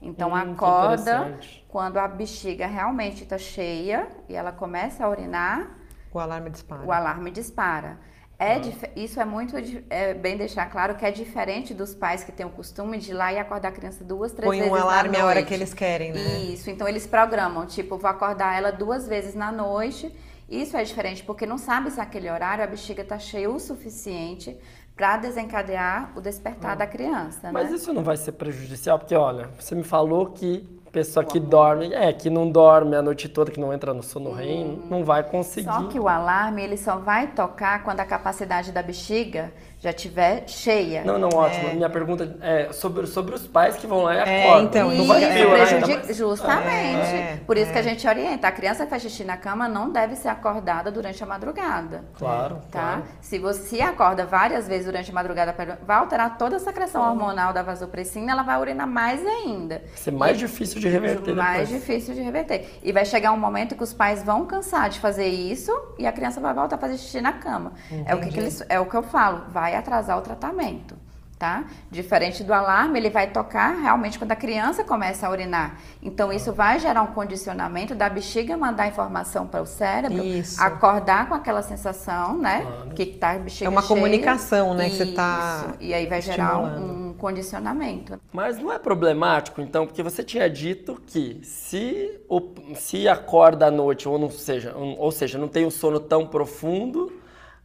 Então, 0.01 0.29
Hum, 0.31 0.35
acorda 0.35 1.37
quando 1.67 1.97
a 1.97 2.07
bexiga 2.07 2.67
realmente 2.67 3.23
está 3.23 3.37
cheia 3.37 4.07
e 4.29 4.35
ela 4.35 4.51
começa 4.51 5.05
a 5.05 5.09
urinar, 5.09 5.77
O 6.11 6.19
alarme 6.19 6.49
dispara. 6.49 6.83
o 6.85 6.91
alarme 6.91 7.31
dispara. 7.31 7.99
É 8.41 8.57
isso 8.95 9.19
é 9.19 9.25
muito 9.25 9.53
é, 9.89 10.13
bem 10.13 10.37
deixar 10.37 10.65
claro 10.69 10.95
que 10.95 11.05
é 11.05 11.11
diferente 11.11 11.73
dos 11.73 11.93
pais 11.93 12.23
que 12.23 12.31
têm 12.31 12.45
o 12.45 12.49
costume 12.49 12.97
de 12.97 13.11
ir 13.11 13.13
lá 13.13 13.33
e 13.33 13.37
acordar 13.37 13.67
a 13.67 13.71
criança 13.73 14.01
duas, 14.03 14.31
três 14.31 14.47
Põe 14.47 14.57
vezes 14.57 14.71
um 14.71 14.75
alarme 14.75 15.17
na 15.17 15.23
a 15.23 15.25
hora 15.25 15.43
que 15.43 15.53
eles 15.53 15.73
querem, 15.73 16.13
né? 16.13 16.39
Isso, 16.53 16.69
então 16.69 16.87
eles 16.87 17.05
programam, 17.05 17.65
tipo, 17.65 17.97
vou 17.97 18.09
acordar 18.09 18.55
ela 18.57 18.71
duas 18.71 19.05
vezes 19.07 19.35
na 19.35 19.51
noite. 19.51 20.15
Isso 20.47 20.75
é 20.77 20.83
diferente 20.83 21.21
porque 21.23 21.45
não 21.45 21.57
sabe 21.57 21.91
se 21.91 21.99
aquele 22.01 22.29
horário 22.31 22.63
a 22.63 22.67
bexiga 22.67 23.03
está 23.03 23.19
cheia 23.19 23.49
o 23.51 23.59
suficiente 23.59 24.57
para 24.99 25.15
desencadear 25.15 26.11
o 26.13 26.19
despertar 26.19 26.75
hum. 26.75 26.79
da 26.79 26.85
criança. 26.85 27.51
Mas 27.53 27.69
né? 27.69 27.77
isso 27.77 27.93
não 27.93 28.03
vai 28.03 28.17
ser 28.17 28.33
prejudicial, 28.33 28.99
porque 28.99 29.15
olha, 29.15 29.49
você 29.57 29.73
me 29.73 29.83
falou 29.83 30.25
que 30.25 30.67
Pessoa 30.91 31.23
que 31.23 31.39
dorme, 31.39 31.93
é, 31.93 32.11
que 32.11 32.31
não 32.31 32.49
dorme 32.49 32.95
a 32.95 33.01
noite 33.01 33.29
toda, 33.29 33.51
que 33.51 33.59
não 33.59 33.71
entra 33.71 33.93
no 33.93 34.01
sono 34.01 34.31
REM, 34.33 34.81
não 34.89 35.03
vai 35.03 35.21
conseguir. 35.21 35.67
Só 35.67 35.83
que 35.83 35.99
o 35.99 36.07
alarme, 36.07 36.63
ele 36.63 36.77
só 36.77 36.97
vai 36.97 37.27
tocar 37.27 37.83
quando 37.83 37.99
a 37.99 38.05
capacidade 38.05 38.71
da 38.71 38.81
bexiga 38.81 39.53
já 39.79 39.93
tiver 39.93 40.43
cheia. 40.45 41.03
Não, 41.05 41.17
não, 41.17 41.29
ótimo. 41.29 41.69
É. 41.69 41.73
Minha 41.73 41.89
pergunta 41.89 42.35
é 42.41 42.73
sobre, 42.73 43.07
sobre 43.07 43.33
os 43.33 43.47
pais 43.47 43.77
que 43.77 43.87
vão 43.87 44.03
lá 44.03 44.13
e 44.13 44.17
é, 44.17 44.43
acordam. 44.43 44.65
Então, 44.65 44.91
não 44.91 45.07
vai 45.07 45.33
piorar 45.33 45.67
Justamente. 46.13 47.15
É, 47.15 47.39
Por 47.45 47.57
isso 47.57 47.71
que 47.71 47.77
a 47.77 47.81
é. 47.81 47.83
gente 47.83 48.05
orienta. 48.05 48.47
A 48.49 48.51
criança 48.51 48.83
que 48.83 48.89
faz 48.89 49.01
xixi 49.01 49.23
na 49.23 49.37
cama 49.37 49.69
não 49.69 49.89
deve 49.89 50.17
ser 50.17 50.27
acordada 50.27 50.91
durante 50.91 51.23
a 51.23 51.25
madrugada. 51.25 52.03
Claro. 52.17 52.55
Tá? 52.69 52.79
Claro. 52.79 53.03
Se 53.21 53.39
você 53.39 53.79
acorda 53.79 54.25
várias 54.25 54.67
vezes 54.67 54.85
durante 54.85 55.11
a 55.11 55.13
madrugada, 55.13 55.55
vai 55.81 55.97
alterar 55.97 56.37
toda 56.37 56.57
a 56.57 56.59
secreção 56.59 57.01
hormonal 57.01 57.53
da 57.53 57.63
vasopressina, 57.63 58.33
ela 58.33 58.43
vai 58.43 58.59
urinar 58.59 58.87
mais 58.87 59.25
ainda. 59.25 59.81
Vai 59.87 59.95
ser 59.97 60.11
mais 60.11 60.35
e, 60.35 60.39
difícil 60.41 60.81
de 60.81 60.89
reverter 60.89 61.33
Mais 61.33 61.69
depois. 61.69 61.81
difícil 61.81 62.13
de 62.13 62.21
reverter. 62.21 62.79
E 62.83 62.91
vai 62.91 63.05
chegar 63.05 63.31
um 63.31 63.37
momento 63.37 63.75
que 63.75 63.83
os 63.83 63.93
pais 63.93 64.23
vão 64.23 64.45
cansar 64.45 64.89
de 64.89 64.99
fazer 64.99 65.27
isso 65.27 65.71
e 65.97 66.05
a 66.05 66.11
criança 66.11 66.41
vai 66.41 66.53
voltar 66.53 66.75
a 66.75 66.79
fazer 66.79 66.97
xixi 66.97 67.21
na 67.21 67.31
cama. 67.31 67.71
É 68.05 68.13
o 68.13 68.19
que, 68.19 68.29
que 68.29 68.39
eles, 68.39 68.61
é 68.67 68.77
o 68.77 68.85
que 68.85 68.95
eu 68.95 69.03
falo. 69.03 69.45
Vai 69.47 69.68
vai 69.69 69.75
atrasar 69.75 70.17
o 70.17 70.21
tratamento. 70.21 70.95
Tá? 71.37 71.63
Diferente 71.89 72.43
do 72.43 72.53
alarme, 72.53 72.99
ele 72.99 73.09
vai 73.09 73.31
tocar 73.31 73.69
realmente 73.81 74.19
quando 74.19 74.33
a 74.33 74.35
criança 74.35 74.83
começa 74.83 75.25
a 75.25 75.29
urinar. 75.29 75.77
Então, 76.03 76.33
isso 76.33 76.51
vai 76.51 76.79
gerar 76.79 77.01
um 77.01 77.13
condicionamento 77.13 77.95
da 77.95 78.09
bexiga 78.09 78.57
mandar 78.57 78.89
informação 78.89 79.47
para 79.47 79.61
o 79.61 79.65
cérebro, 79.65 80.21
isso. 80.21 80.61
acordar 80.61 81.29
com 81.29 81.35
aquela 81.35 81.61
sensação, 81.61 82.37
né? 82.37 82.63
Claro. 82.63 82.89
Que 82.89 83.05
tá 83.05 83.31
a 83.31 83.39
bexiga 83.39 83.67
É 83.67 83.69
uma 83.69 83.81
cheia. 83.81 83.87
comunicação, 83.87 84.73
né? 84.73 84.89
Isso. 84.89 84.97
Que 84.97 85.05
você 85.05 85.11
tá. 85.13 85.67
E 85.79 85.93
aí 85.93 86.07
vai 86.07 86.21
gerar 86.21 86.59
um, 86.59 87.11
um 87.11 87.13
condicionamento. 87.13 88.19
Mas 88.33 88.59
não 88.59 88.69
é 88.69 88.77
problemático, 88.77 89.61
então, 89.61 89.87
porque 89.87 90.03
você 90.03 90.21
tinha 90.21 90.49
dito 90.49 91.01
que 91.07 91.39
se, 91.41 92.19
o, 92.27 92.53
se 92.75 93.07
acorda 93.07 93.67
à 93.67 93.71
noite, 93.71 94.09
ou, 94.09 94.19
não 94.19 94.29
seja, 94.29 94.75
um, 94.75 94.99
ou 94.99 95.09
seja, 95.09 95.37
não 95.37 95.47
tem 95.47 95.65
um 95.65 95.71
sono 95.71 96.01
tão 96.01 96.27
profundo 96.27 97.13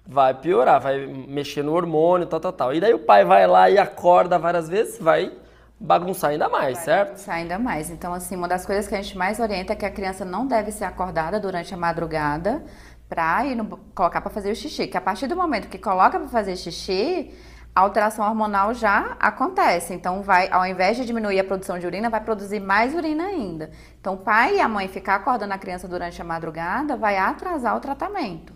vai 0.06 0.34
piorar, 0.34 0.80
vai 0.80 1.06
mexer 1.06 1.62
no 1.62 1.72
hormônio, 1.72 2.26
tal, 2.26 2.40
tal, 2.40 2.52
tal. 2.52 2.74
E 2.74 2.80
daí 2.80 2.92
o 2.92 2.98
pai 2.98 3.24
vai 3.24 3.46
lá 3.46 3.70
e 3.70 3.78
acorda 3.78 4.38
várias 4.38 4.68
vezes, 4.68 4.98
vai 4.98 5.32
bagunçar 5.80 6.30
ainda 6.30 6.48
mais, 6.48 6.76
vai 6.76 6.84
certo? 6.84 7.08
Bagunçar 7.10 7.34
ainda 7.36 7.58
mais. 7.58 7.90
Então, 7.90 8.12
assim, 8.12 8.36
uma 8.36 8.48
das 8.48 8.66
coisas 8.66 8.86
que 8.86 8.94
a 8.94 9.00
gente 9.00 9.16
mais 9.16 9.40
orienta 9.40 9.72
é 9.72 9.76
que 9.76 9.86
a 9.86 9.90
criança 9.90 10.24
não 10.24 10.46
deve 10.46 10.70
ser 10.70 10.84
acordada 10.84 11.40
durante 11.40 11.72
a 11.72 11.76
madrugada 11.76 12.62
para 13.08 13.46
ir 13.46 13.54
no, 13.54 13.78
colocar 13.94 14.20
para 14.20 14.30
fazer 14.30 14.50
o 14.52 14.56
xixi. 14.56 14.86
Que 14.86 14.96
a 14.96 15.00
partir 15.00 15.26
do 15.26 15.36
momento 15.36 15.68
que 15.68 15.78
coloca 15.78 16.18
para 16.18 16.28
fazer 16.28 16.56
xixi, 16.56 17.34
a 17.74 17.80
alteração 17.80 18.26
hormonal 18.28 18.74
já 18.74 19.16
acontece. 19.18 19.94
Então, 19.94 20.22
vai, 20.22 20.48
ao 20.50 20.66
invés 20.66 20.98
de 20.98 21.06
diminuir 21.06 21.40
a 21.40 21.44
produção 21.44 21.78
de 21.78 21.86
urina, 21.86 22.10
vai 22.10 22.20
produzir 22.20 22.60
mais 22.60 22.94
urina 22.94 23.24
ainda. 23.24 23.70
Então, 23.98 24.14
o 24.14 24.18
pai 24.18 24.56
e 24.56 24.60
a 24.60 24.68
mãe 24.68 24.86
ficar 24.86 25.16
acordando 25.16 25.54
a 25.54 25.58
criança 25.58 25.88
durante 25.88 26.20
a 26.20 26.24
madrugada 26.24 26.94
vai 26.94 27.16
atrasar 27.16 27.74
o 27.74 27.80
tratamento 27.80 28.52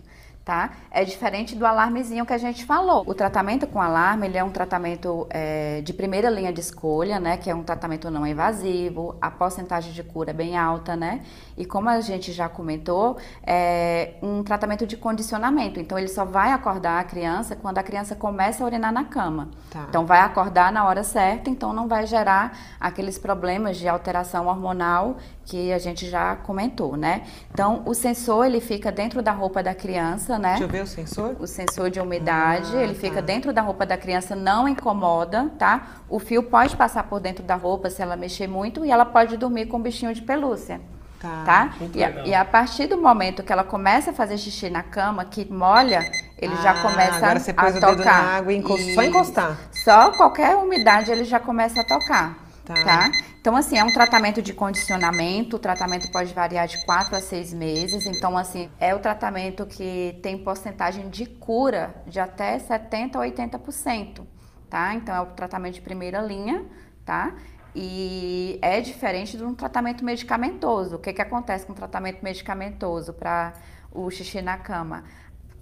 tá? 0.49 0.71
É 0.89 1.05
diferente 1.05 1.55
do 1.55 1.63
alarmezinho 1.63 2.25
que 2.25 2.33
a 2.33 2.37
gente 2.39 2.65
falou. 2.65 3.03
O 3.05 3.13
tratamento 3.13 3.67
com 3.67 3.79
alarme, 3.79 4.25
ele 4.25 4.35
é 4.35 4.43
um 4.43 4.49
tratamento 4.49 5.27
é, 5.29 5.79
de 5.81 5.93
primeira 5.93 6.27
linha 6.27 6.51
de 6.51 6.59
escolha, 6.59 7.19
né? 7.19 7.37
Que 7.37 7.51
é 7.51 7.53
um 7.53 7.61
tratamento 7.61 8.09
não 8.09 8.25
invasivo, 8.25 9.15
a 9.21 9.29
porcentagem 9.29 9.93
de 9.93 10.01
cura 10.01 10.31
é 10.31 10.33
bem 10.33 10.57
alta, 10.57 10.95
né? 10.95 11.21
E 11.55 11.65
como 11.65 11.87
a 11.87 12.01
gente 12.01 12.31
já 12.31 12.49
comentou, 12.49 13.17
é 13.45 14.15
um 14.23 14.41
tratamento 14.41 14.87
de 14.87 14.97
condicionamento. 14.97 15.79
Então, 15.79 15.99
ele 15.99 16.07
só 16.07 16.25
vai 16.25 16.51
acordar 16.51 16.99
a 16.99 17.03
criança 17.03 17.55
quando 17.55 17.77
a 17.77 17.83
criança 17.83 18.15
começa 18.15 18.63
a 18.63 18.65
urinar 18.65 18.91
na 18.91 19.03
cama. 19.03 19.49
Tá. 19.69 19.85
Então, 19.87 20.03
vai 20.03 20.21
acordar 20.21 20.71
na 20.71 20.83
hora 20.83 21.03
certa, 21.03 21.51
então 21.51 21.71
não 21.73 21.87
vai 21.87 22.07
gerar 22.07 22.57
aqueles 22.79 23.19
problemas 23.19 23.77
de 23.77 23.87
alteração 23.87 24.47
hormonal 24.47 25.17
que 25.45 25.73
a 25.73 25.79
gente 25.79 26.07
já 26.07 26.35
comentou, 26.35 26.95
né? 26.95 27.23
Então, 27.51 27.83
o 27.85 27.93
sensor, 27.93 28.45
ele 28.45 28.61
fica 28.61 28.91
dentro 28.91 29.21
da 29.21 29.31
roupa 29.31 29.61
da 29.61 29.75
criança, 29.75 30.38
né? 30.39 30.49
Deixa 30.49 30.63
eu 30.63 30.67
ver 30.67 30.83
o 30.83 30.87
sensor. 30.87 31.35
O 31.39 31.45
sensor 31.45 31.89
de 31.89 31.99
umidade, 31.99 32.75
ah, 32.75 32.81
ele 32.81 32.93
tá. 32.93 33.01
fica 33.01 33.21
dentro 33.21 33.53
da 33.53 33.61
roupa 33.61 33.85
da 33.85 33.97
criança, 33.97 34.35
não 34.35 34.67
incomoda, 34.67 35.51
tá? 35.59 35.87
O 36.09 36.19
fio 36.19 36.43
pode 36.43 36.75
passar 36.75 37.03
por 37.03 37.19
dentro 37.19 37.43
da 37.43 37.55
roupa 37.55 37.89
se 37.89 38.01
ela 38.01 38.15
mexer 38.15 38.47
muito 38.47 38.85
e 38.85 38.91
ela 38.91 39.05
pode 39.05 39.37
dormir 39.37 39.67
com 39.67 39.77
um 39.77 39.81
bichinho 39.81 40.13
de 40.13 40.21
pelúcia. 40.21 40.81
Tá. 41.19 41.43
tá? 41.45 41.73
E, 41.93 42.03
a, 42.03 42.09
e, 42.27 42.33
a, 42.33 42.45
partir 42.45 42.87
do 42.87 42.97
momento 42.97 43.43
que 43.43 43.51
ela 43.51 43.63
começa 43.63 44.11
a 44.11 44.13
fazer 44.13 44.37
xixi 44.37 44.69
na 44.69 44.81
cama, 44.81 45.25
que 45.25 45.51
molha, 45.51 46.09
ele 46.37 46.53
ah, 46.53 46.61
já 46.61 46.81
começa 46.81 47.17
agora 47.17 47.39
você 47.39 47.53
pôs 47.53 47.75
a 47.75 47.77
o 47.77 47.81
tocar. 47.81 47.95
Dedo 47.95 48.05
na 48.05 48.37
água 48.37 48.53
e 48.53 48.55
encosta, 48.55 48.93
só 48.93 49.03
encostar. 49.03 49.57
Só 49.83 50.11
qualquer 50.11 50.55
umidade 50.55 51.11
ele 51.11 51.25
já 51.25 51.39
começa 51.39 51.81
a 51.81 51.83
tocar. 51.83 52.48
Tá. 52.69 52.83
tá? 52.83 53.11
Então, 53.41 53.55
assim, 53.55 53.79
é 53.79 53.83
um 53.83 53.91
tratamento 53.91 54.43
de 54.43 54.53
condicionamento, 54.53 55.55
o 55.55 55.59
tratamento 55.59 56.11
pode 56.11 56.31
variar 56.35 56.67
de 56.67 56.85
4 56.85 57.15
a 57.15 57.19
6 57.19 57.51
meses. 57.51 58.05
Então, 58.05 58.37
assim, 58.37 58.69
é 58.79 58.93
o 58.93 58.99
tratamento 58.99 59.65
que 59.65 60.19
tem 60.21 60.37
porcentagem 60.37 61.09
de 61.09 61.25
cura 61.25 61.95
de 62.05 62.19
até 62.19 62.59
70% 62.59 63.15
a 63.15 63.19
80%, 63.21 64.21
tá? 64.69 64.93
Então, 64.93 65.15
é 65.15 65.19
o 65.19 65.25
tratamento 65.27 65.73
de 65.73 65.81
primeira 65.81 66.21
linha, 66.21 66.63
tá? 67.03 67.33
E 67.73 68.59
é 68.61 68.79
diferente 68.81 69.35
de 69.35 69.43
um 69.43 69.55
tratamento 69.55 70.05
medicamentoso. 70.05 70.97
O 70.97 70.99
que, 70.99 71.11
que 71.11 71.21
acontece 71.23 71.65
com 71.65 71.73
o 71.73 71.75
tratamento 71.75 72.21
medicamentoso 72.21 73.13
para 73.13 73.53
o 73.91 74.11
xixi 74.11 74.43
na 74.43 74.57
cama? 74.57 75.05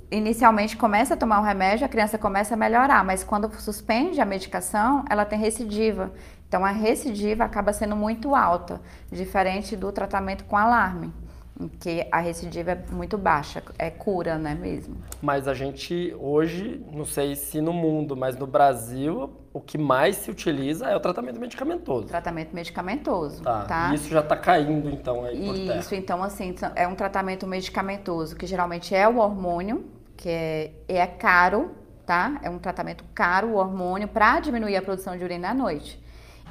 Inicialmente 0.09 0.77
começa 0.77 1.15
a 1.15 1.17
tomar 1.17 1.41
o 1.41 1.43
remédio, 1.43 1.85
a 1.85 1.89
criança 1.89 2.17
começa 2.17 2.53
a 2.53 2.57
melhorar, 2.57 3.03
mas 3.03 3.25
quando 3.25 3.53
suspende 3.59 4.21
a 4.21 4.25
medicação, 4.25 5.03
ela 5.09 5.25
tem 5.25 5.37
recidiva. 5.37 6.13
Então, 6.47 6.63
a 6.63 6.71
recidiva 6.71 7.43
acaba 7.43 7.73
sendo 7.73 7.95
muito 7.95 8.33
alta, 8.33 8.79
diferente 9.11 9.75
do 9.75 9.91
tratamento 9.91 10.45
com 10.45 10.55
alarme, 10.55 11.13
em 11.59 11.67
que 11.67 12.07
a 12.09 12.19
recidiva 12.19 12.71
é 12.71 12.83
muito 12.89 13.17
baixa, 13.17 13.61
é 13.77 13.89
cura, 13.89 14.37
né, 14.37 14.55
mesmo. 14.55 14.95
Mas 15.21 15.45
a 15.45 15.53
gente 15.53 16.15
hoje, 16.17 16.81
não 16.89 17.03
sei 17.03 17.35
se 17.35 17.59
no 17.59 17.73
mundo, 17.73 18.15
mas 18.15 18.37
no 18.37 18.47
Brasil, 18.47 19.29
o 19.51 19.59
que 19.59 19.77
mais 19.77 20.15
se 20.15 20.31
utiliza 20.31 20.85
é 20.85 20.95
o 20.95 21.01
tratamento 21.01 21.37
medicamentoso. 21.37 22.07
Tratamento 22.07 22.53
medicamentoso, 22.53 23.43
tá? 23.43 23.65
tá? 23.65 23.93
Isso 23.93 24.07
já 24.07 24.21
está 24.21 24.37
caindo, 24.37 24.89
então, 24.89 25.25
aí 25.25 25.45
por 25.45 25.53
terra. 25.53 25.79
Isso, 25.79 25.95
então, 25.95 26.23
assim, 26.23 26.55
é 26.75 26.87
um 26.87 26.95
tratamento 26.95 27.45
medicamentoso, 27.45 28.37
que 28.37 28.45
geralmente 28.45 28.95
é 28.95 29.05
o 29.05 29.17
hormônio, 29.17 29.85
que 30.15 30.29
é, 30.29 30.71
é 30.87 31.07
caro, 31.07 31.71
tá? 32.05 32.39
É 32.41 32.49
um 32.49 32.57
tratamento 32.57 33.03
caro, 33.13 33.49
o 33.49 33.55
hormônio, 33.55 34.07
para 34.07 34.39
diminuir 34.39 34.77
a 34.77 34.81
produção 34.81 35.17
de 35.17 35.25
urina 35.25 35.49
à 35.49 35.53
noite. 35.53 36.06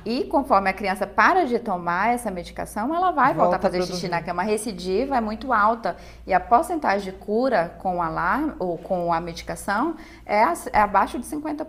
E 0.07 0.23
conforme 0.23 0.71
a 0.71 0.73
criança 0.73 1.05
para 1.05 1.45
de 1.47 1.59
tomar 1.59 2.15
essa 2.15 2.31
medicação, 2.31 2.95
ela 2.95 3.11
vai 3.11 3.35
Volta 3.35 3.41
voltar 3.43 3.57
a 3.57 3.61
fazer 3.61 3.83
xixi 3.83 4.09
na 4.09 4.23
cama. 4.23 4.43
A 4.43 4.45
recidiva 4.45 5.17
é 5.17 5.21
muito 5.21 5.53
alta 5.53 5.97
e 6.25 6.33
a 6.33 6.39
porcentagem 6.39 7.11
de 7.11 7.19
cura 7.19 7.75
com 7.81 7.97
o 7.97 8.01
alarme 8.01 8.53
ou 8.61 8.79
com 8.79 9.13
a 9.13 9.21
medicação 9.21 9.97
é, 10.25 10.45
é 10.73 10.79
abaixo 10.79 11.19
de 11.19 11.27
50%. 11.27 11.67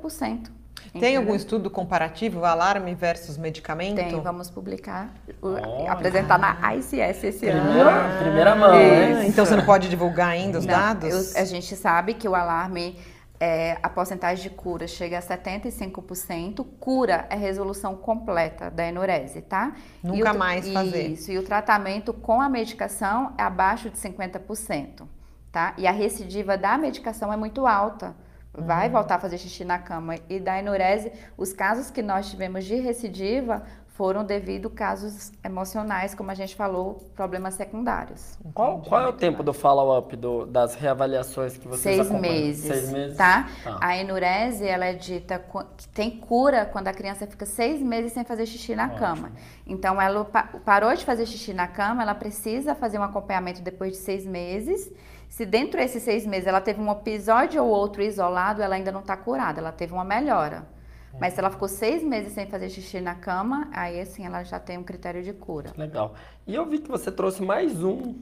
Tem 0.93 1.01
Entendeu? 1.01 1.21
algum 1.21 1.35
estudo 1.35 1.69
comparativo, 1.71 2.45
alarme 2.45 2.93
versus 2.93 3.37
medicamento? 3.37 3.95
Tem, 3.95 4.21
vamos 4.21 4.51
publicar, 4.51 5.09
oh, 5.41 5.89
apresentar 5.89 6.37
na 6.37 6.75
ICS 6.75 7.23
esse 7.23 7.39
primeira, 7.39 7.89
ano. 7.89 8.19
Primeira 8.19 8.55
mão. 8.55 8.71
Ah, 8.71 9.25
então 9.25 9.45
você 9.45 9.55
não 9.55 9.65
pode 9.65 9.89
divulgar 9.89 10.29
ainda 10.29 10.59
os 10.59 10.65
não, 10.65 10.73
dados? 10.73 11.35
Eu, 11.35 11.41
a 11.41 11.45
gente 11.45 11.75
sabe 11.75 12.13
que 12.13 12.27
o 12.27 12.35
alarme 12.35 12.97
é, 13.39 13.77
a 13.83 13.89
porcentagem 13.89 14.49
de 14.49 14.49
cura 14.49 14.87
chega 14.87 15.17
a 15.17 15.21
75%. 15.21 16.65
Cura 16.79 17.27
é 17.29 17.35
resolução 17.35 17.95
completa 17.95 18.71
da 18.71 18.87
enurese, 18.87 19.41
tá? 19.41 19.73
Nunca 20.03 20.33
mais 20.33 20.67
fazer. 20.67 21.07
Isso, 21.07 21.31
e 21.31 21.37
o 21.37 21.43
tratamento 21.43 22.13
com 22.13 22.41
a 22.41 22.49
medicação 22.49 23.33
é 23.37 23.43
abaixo 23.43 23.89
de 23.89 23.97
50%, 23.97 25.07
tá? 25.51 25.73
E 25.77 25.85
a 25.85 25.91
recidiva 25.91 26.57
da 26.57 26.77
medicação 26.77 27.31
é 27.31 27.37
muito 27.37 27.67
alta. 27.67 28.15
Vai 28.59 28.87
uhum. 28.87 28.93
voltar 28.93 29.15
a 29.15 29.19
fazer 29.19 29.37
xixi 29.37 29.63
na 29.63 29.77
cama. 29.77 30.15
E 30.27 30.39
da 30.39 30.57
enurese, 30.57 31.11
os 31.37 31.53
casos 31.53 31.91
que 31.91 32.01
nós 32.01 32.31
tivemos 32.31 32.65
de 32.65 32.75
recidiva 32.75 33.63
foram 33.97 34.23
devido 34.23 34.67
a 34.67 34.71
casos 34.71 35.31
emocionais, 35.43 36.13
como 36.13 36.29
a 36.29 36.35
gente 36.35 36.55
falou, 36.55 37.11
problemas 37.15 37.55
secundários. 37.55 38.37
Qual, 38.53 38.79
qual 38.81 39.01
é 39.01 39.07
o 39.07 39.13
tempo 39.13 39.41
do 39.41 39.53
follow-up 39.53 40.15
das 40.47 40.75
reavaliações 40.75 41.57
que 41.57 41.67
vocês 41.67 41.95
Seis 41.95 42.11
acompanham? 42.11 42.21
meses. 42.21 42.65
Seis 42.65 42.89
meses, 42.91 43.17
tá? 43.17 43.49
tá? 43.63 43.79
A 43.81 43.97
enurese, 43.97 44.67
ela 44.67 44.85
é 44.85 44.93
dita 44.93 45.43
que 45.75 45.87
tem 45.89 46.11
cura 46.11 46.65
quando 46.65 46.87
a 46.87 46.93
criança 46.93 47.25
fica 47.25 47.45
seis 47.47 47.81
meses 47.81 48.13
sem 48.13 48.23
fazer 48.23 48.45
xixi 48.45 48.75
na 48.75 48.85
Ótimo. 48.85 48.99
cama. 48.99 49.31
Então, 49.65 49.99
ela 49.99 50.23
parou 50.63 50.93
de 50.93 51.03
fazer 51.03 51.25
xixi 51.25 51.53
na 51.53 51.67
cama, 51.67 52.03
ela 52.03 52.15
precisa 52.15 52.75
fazer 52.75 52.99
um 52.99 53.03
acompanhamento 53.03 53.61
depois 53.63 53.93
de 53.93 53.97
seis 53.97 54.25
meses 54.25 54.91
Se 55.29 55.45
dentro 55.45 55.79
desses 55.79 56.03
seis 56.03 56.25
meses 56.25 56.47
ela 56.47 56.61
teve 56.61 56.79
um 56.81 56.91
episódio 56.91 57.63
ou 57.63 57.69
outro 57.69 58.01
isolado, 58.01 58.61
ela 58.61 58.75
ainda 58.75 58.91
não 58.91 59.01
está 59.01 59.17
curada, 59.17 59.59
ela 59.59 59.71
teve 59.71 59.93
uma 59.93 60.03
melhora. 60.05 60.76
Mas 61.19 61.33
se 61.33 61.39
ela 61.39 61.49
ficou 61.49 61.67
seis 61.67 62.03
meses 62.03 62.33
sem 62.33 62.45
fazer 62.47 62.69
xixi 62.69 63.01
na 63.01 63.15
cama, 63.15 63.67
aí 63.73 63.99
assim 63.99 64.25
ela 64.25 64.43
já 64.43 64.59
tem 64.59 64.77
um 64.77 64.83
critério 64.83 65.23
de 65.23 65.33
cura. 65.33 65.71
Legal. 65.77 66.13
E 66.45 66.53
eu 66.53 66.65
vi 66.65 66.79
que 66.79 66.89
você 66.89 67.11
trouxe 67.11 67.41
mais 67.43 67.83
um. 67.83 68.15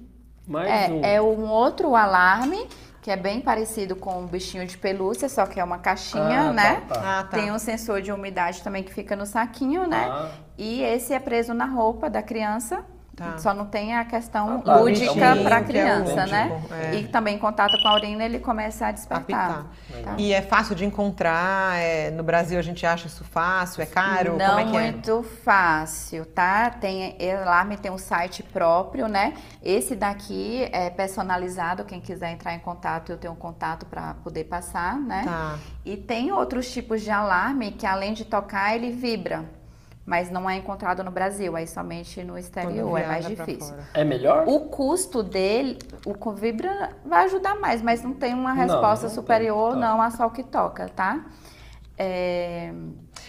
Mais 0.47 0.69
é, 0.69 0.93
um. 0.93 1.01
é 1.03 1.21
um 1.21 1.49
outro 1.49 1.95
alarme 1.95 2.67
que 3.01 3.12
é 3.12 3.15
bem 3.15 3.39
parecido 3.39 3.95
com 3.95 4.19
um 4.19 4.25
bichinho 4.25 4.65
de 4.65 4.77
pelúcia, 4.79 5.29
só 5.29 5.45
que 5.45 5.60
é 5.60 5.63
uma 5.63 5.77
caixinha, 5.77 6.49
Ah, 6.49 6.51
né? 6.53 6.81
tá, 6.88 6.95
tá. 6.95 7.19
Ah, 7.19 7.23
tá. 7.23 7.38
Tem 7.38 7.51
um 7.51 7.60
sensor 7.60 8.01
de 8.01 8.12
umidade 8.12 8.63
também 8.63 8.81
que 8.81 8.91
fica 8.91 9.15
no 9.15 9.27
saquinho, 9.27 9.88
né? 9.88 10.08
Ah. 10.10 10.31
E 10.58 10.81
esse 10.81 11.13
é 11.13 11.19
preso 11.19 11.53
na 11.53 11.65
roupa 11.65 12.10
da 12.10 12.23
criança. 12.23 12.84
Tá. 13.15 13.38
Só 13.38 13.54
não 13.54 13.65
tem 13.65 13.95
a 13.95 14.04
questão 14.04 14.58
Ah, 14.58 14.62
tá. 14.62 14.75
lúdica 14.78 15.36
para 15.41 15.62
que 15.63 15.71
é 15.71 15.82
criança, 15.82 16.25
né? 16.25 16.51
lúdico, 16.51 16.73
é. 16.73 16.95
E 16.95 17.08
também 17.08 17.36
em 17.36 17.39
contato 17.39 17.82
com 17.82 17.88
a 17.88 17.93
urina 17.93 18.25
ele 18.25 18.39
começa 18.39 18.88
a 18.88 18.91
despertar. 18.91 19.65
Apitar. 19.91 20.15
E 20.17 20.34
é 20.34 20.41
fácil 20.41 20.75
de 20.75 20.86
encontrar? 20.86 21.78
é, 21.78 22.12
no 22.12 22.23
Brasil 22.23 22.60
a 22.60 22.62
gente 22.62 22.86
acha 22.86 23.08
isso 23.08 23.23
fácil? 23.23 23.82
É 23.82 23.86
caro? 23.86 24.38
Não 24.38 24.47
Como 24.47 24.60
é 24.60 24.91
que 24.91 24.91
muito 24.91 25.23
fácil, 25.43 26.25
tá? 26.25 26.69
Tem 26.69 27.15
alarme 27.32 27.78
tem 27.78 27.91
um 27.91 27.97
site 27.97 28.43
próprio, 28.43 29.08
né? 29.08 29.34
Esse 29.62 29.95
daqui 29.95 30.67
é 30.71 30.89
personalizado, 30.89 31.86
quem 31.86 32.01
quiser 32.01 32.32
entrar 32.32 32.54
em 32.54 32.60
contato, 32.60 33.12
eu 33.12 33.17
tenho 33.17 33.34
um 33.34 33.38
contato 33.38 33.86
para 33.86 34.15
poder 34.15 34.45
passar, 34.45 34.97
né? 34.97 35.21
é? 35.21 35.25
Tá. 35.25 35.60
E 35.86 35.95
tem 35.95 36.32
outros 36.32 36.71
tipos 36.71 37.01
de 37.01 37.12
alarme 37.12 37.71
que 37.71 37.86
além 37.86 38.13
de 38.13 38.25
tocar, 38.25 38.75
ele 38.75 38.91
vibra. 38.91 39.45
Mas 40.05 40.29
não 40.29 40.47
é 40.47 40.57
encontrado 40.57 41.03
no 41.03 41.09
Brasil, 41.09 41.55
aí 41.55 41.65
somente 41.65 42.23
no 42.23 42.37
exterior, 42.37 42.99
é 42.99 43.07
mais 43.07 43.25
difícil. 43.25 43.75
É 43.91 44.03
melhor? 44.03 44.47
O 44.47 44.61
custo 44.61 45.23
dele, 45.23 45.79
o 46.05 46.13
com 46.13 46.35
vibra 46.35 46.91
vai 47.03 47.25
ajudar 47.25 47.55
mais, 47.55 47.81
mas 47.81 48.03
não 48.03 48.13
tem 48.13 48.33
uma 48.33 48.53
Não, 48.53 48.61
resposta 48.61 49.07
não 49.07 49.09
tem, 49.09 49.15
superior, 49.15 49.71
tá. 49.71 49.79
não, 49.79 50.01
a 50.01 50.11
só 50.11 50.27
o 50.27 50.29
que 50.31 50.43
toca, 50.43 50.87
tá? 50.89 51.25
É, 51.97 52.71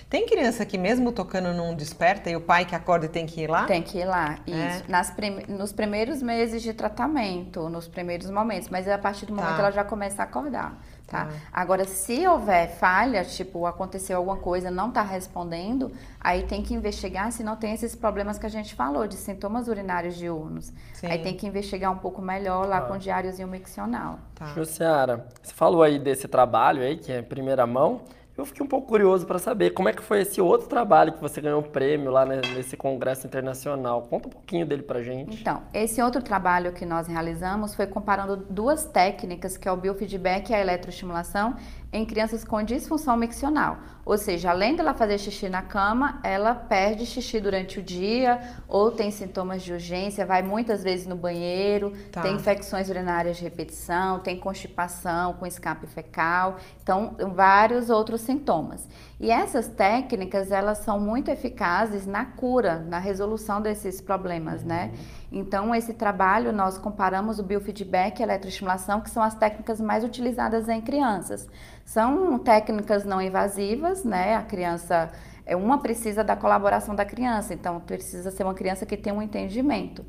Tem 0.09 0.25
criança 0.25 0.65
que 0.65 0.79
mesmo 0.79 1.11
tocando 1.11 1.53
não 1.53 1.75
desperta 1.75 2.31
e 2.31 2.37
o 2.37 2.41
pai 2.41 2.65
que 2.65 2.77
acorda 2.77 3.07
e 3.07 3.09
tem 3.09 3.27
que 3.27 3.41
ir 3.41 3.51
lá? 3.51 3.65
Tem 3.65 3.83
que 3.83 3.99
ir 3.99 4.05
lá, 4.05 4.39
É? 4.47 4.51
isso. 4.51 4.85
Nas 4.89 5.11
prim- 5.11 5.45
nos 5.49 5.73
primeiros 5.73 6.23
meses 6.23 6.63
de 6.63 6.73
tratamento, 6.73 7.69
nos 7.69 7.89
primeiros 7.89 8.31
momentos, 8.31 8.69
mas 8.69 8.87
a 8.87 8.97
partir 8.99 9.27
do 9.27 9.35
Tá. 9.35 9.43
momento 9.43 9.59
ela 9.59 9.73
já 9.73 9.83
começa 9.83 10.23
a 10.23 10.25
acordar, 10.25 10.79
tá? 11.09 11.25
Tá. 11.25 11.31
Agora, 11.53 11.85
se 11.85 12.25
houver 12.25 12.69
falha, 12.77 13.25
tipo, 13.25 13.67
aconteceu 13.67 14.19
alguma 14.19 14.37
coisa, 14.37 14.71
não 14.71 14.93
tá 14.93 15.03
respondendo, 15.03 15.91
aí 16.21 16.45
tem 16.45 16.63
que 16.63 16.73
investigar 16.73 17.33
se 17.33 17.43
não 17.43 17.57
tem 17.57 17.75
esses 17.75 17.97
problemas 17.97 18.39
que 18.39 18.47
a 18.47 18.51
gente 18.51 18.77
falou, 18.77 19.09
de 19.09 19.17
sintomas 19.17 19.67
urinários 19.67 20.15
diurnos. 20.17 20.73
Sim. 20.95 21.09
Aí 21.09 21.19
tem 21.19 21.35
que 21.37 21.49
investigar 21.49 21.91
um 21.91 21.99
pouco 21.99 22.23
melhor 22.23 22.65
lá 22.69 22.79
Ah. 22.79 22.83
com 22.83 22.95
o 22.95 22.99
diáriozinho 22.99 23.49
miccional. 23.49 24.21
Tá. 24.37 24.47
Jussiara, 24.55 25.27
você 25.43 25.53
falou 25.53 25.83
aí 25.83 25.99
desse 25.99 26.29
trabalho 26.29 26.81
aí, 26.83 26.97
que 26.97 27.11
é 27.11 27.19
em 27.19 27.25
primeira 27.25 27.67
mão. 27.67 28.03
Eu 28.37 28.45
fiquei 28.45 28.63
um 28.63 28.69
pouco 28.69 28.87
curioso 28.87 29.25
para 29.27 29.39
saber 29.39 29.71
como 29.71 29.89
é 29.89 29.95
que 29.95 30.03
foi 30.03 30.21
esse 30.21 30.43
outro 30.43 30.69
trabalho 30.69 31.15
que 31.15 31.21
você 31.23 31.41
ganhou 31.41 31.61
o 31.61 31.63
prêmio 31.63 32.11
lá 32.11 32.27
né, 32.27 32.43
nesse 32.55 32.77
congresso 32.77 33.27
internacional. 33.27 34.03
Conta 34.03 34.29
um 34.29 34.31
pouquinho 34.31 34.67
dele 34.67 34.83
pra 34.83 35.03
gente. 35.03 35.41
Então, 35.41 35.63
esse 35.73 36.03
outro 36.03 36.23
trabalho 36.23 36.73
que 36.73 36.85
nós 36.85 37.07
realizamos 37.07 37.75
foi 37.75 37.87
comparando 37.87 38.37
duas 38.37 38.85
técnicas, 38.85 39.57
que 39.57 39.67
é 39.67 39.73
o 39.73 39.77
biofeedback 39.77 40.53
e 40.53 40.55
a 40.55 40.61
eletroestimulação, 40.61 41.57
em 41.97 42.05
crianças 42.05 42.45
com 42.45 42.63
disfunção 42.63 43.17
miccional. 43.17 43.79
Ou 44.05 44.17
seja, 44.17 44.51
além 44.51 44.77
dela 44.77 44.95
fazer 44.95 45.19
xixi 45.19 45.49
na 45.49 45.63
cama, 45.63 46.21
ela 46.23 46.55
perde 46.55 47.05
xixi 47.05 47.41
durante 47.41 47.81
o 47.81 47.83
dia, 47.83 48.41
ou 48.69 48.93
tem 48.93 49.11
sintomas 49.11 49.63
de 49.63 49.73
urgência, 49.73 50.25
vai 50.25 50.43
muitas 50.43 50.85
vezes 50.85 51.07
no 51.07 51.17
banheiro, 51.17 51.93
Tá. 52.13 52.23
tem 52.23 52.37
infecções 52.37 52.89
urinárias 52.89 53.37
de 53.37 53.43
repetição, 53.43 54.21
tem 54.21 54.39
constipação 54.39 55.33
com 55.35 55.45
escape 55.45 55.89
fecal, 55.89 56.57
então 56.81 57.17
vários 57.35 57.91
outros 57.91 58.21
sintomas. 58.21 58.89
E 59.19 59.31
essas 59.31 59.67
técnicas, 59.67 60.53
elas 60.53 60.79
são 60.79 61.01
muito 61.01 61.31
eficazes 61.31 62.07
na 62.07 62.25
cura, 62.27 62.79
na 62.89 62.99
resolução 62.99 63.61
desses 63.61 64.01
problemas, 64.01 64.63
né? 64.63 64.93
Então, 65.31 65.75
esse 65.75 65.93
trabalho, 65.93 66.53
nós 66.53 66.79
comparamos 66.79 67.39
o 67.39 67.43
biofeedback 67.43 68.21
e 68.21 68.23
a 68.23 68.27
eletroestimulação, 68.27 69.01
que 69.01 69.11
são 69.11 69.23
as 69.23 69.35
técnicas 69.35 69.81
mais 69.81 70.05
utilizadas 70.05 70.69
em 70.69 70.81
crianças. 70.81 71.49
São 71.85 72.39
técnicas 72.39 73.05
não 73.05 73.21
invasivas, 73.21 74.05
né? 74.05 74.37
A 74.37 74.43
criança, 74.43 75.11
é, 75.45 75.57
uma 75.57 75.79
precisa 75.79 76.23
da 76.23 76.37
colaboração 76.37 76.95
da 76.95 77.05
criança, 77.05 77.53
então 77.53 77.81
precisa 77.81 78.31
ser 78.31 78.45
uma 78.45 78.55
criança 78.55 78.87
que 78.87 78.97
tenha 78.97 79.15
um 79.15 79.23
entendimento. 79.23 80.05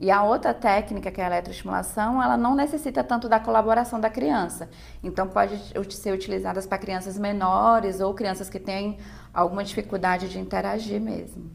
E 0.00 0.12
a 0.12 0.22
outra 0.22 0.54
técnica, 0.54 1.10
que 1.10 1.20
é 1.20 1.24
a 1.24 1.26
eletroestimulação, 1.26 2.22
ela 2.22 2.36
não 2.36 2.54
necessita 2.54 3.02
tanto 3.02 3.28
da 3.28 3.40
colaboração 3.40 3.98
da 3.98 4.08
criança. 4.08 4.70
Então, 5.02 5.26
pode 5.26 5.58
ser 5.94 6.12
utilizadas 6.12 6.66
para 6.66 6.78
crianças 6.78 7.18
menores 7.18 8.00
ou 8.00 8.14
crianças 8.14 8.48
que 8.48 8.60
têm 8.60 8.98
alguma 9.34 9.64
dificuldade 9.64 10.28
de 10.28 10.38
interagir 10.38 11.00
mesmo. 11.00 11.50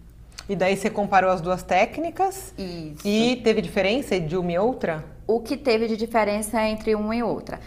E 0.48 0.56
daí 0.56 0.76
você 0.76 0.90
comparou 0.90 1.32
as 1.32 1.42
duas 1.42 1.64
técnicas 1.64 2.54
Isso. 2.58 3.08
e 3.08 3.38
teve 3.38 3.62
diferença 3.62 4.20
de 4.20 4.36
uma 4.36 4.52
e 4.52 4.60
outra? 4.60 5.04
O 5.26 5.40
que 5.40 5.56
teve 5.56 5.88
de 5.88 5.96
diferença 5.96 6.62
entre 6.64 6.96
uma 6.96 7.16
e 7.16 7.24
outra? 7.24 7.60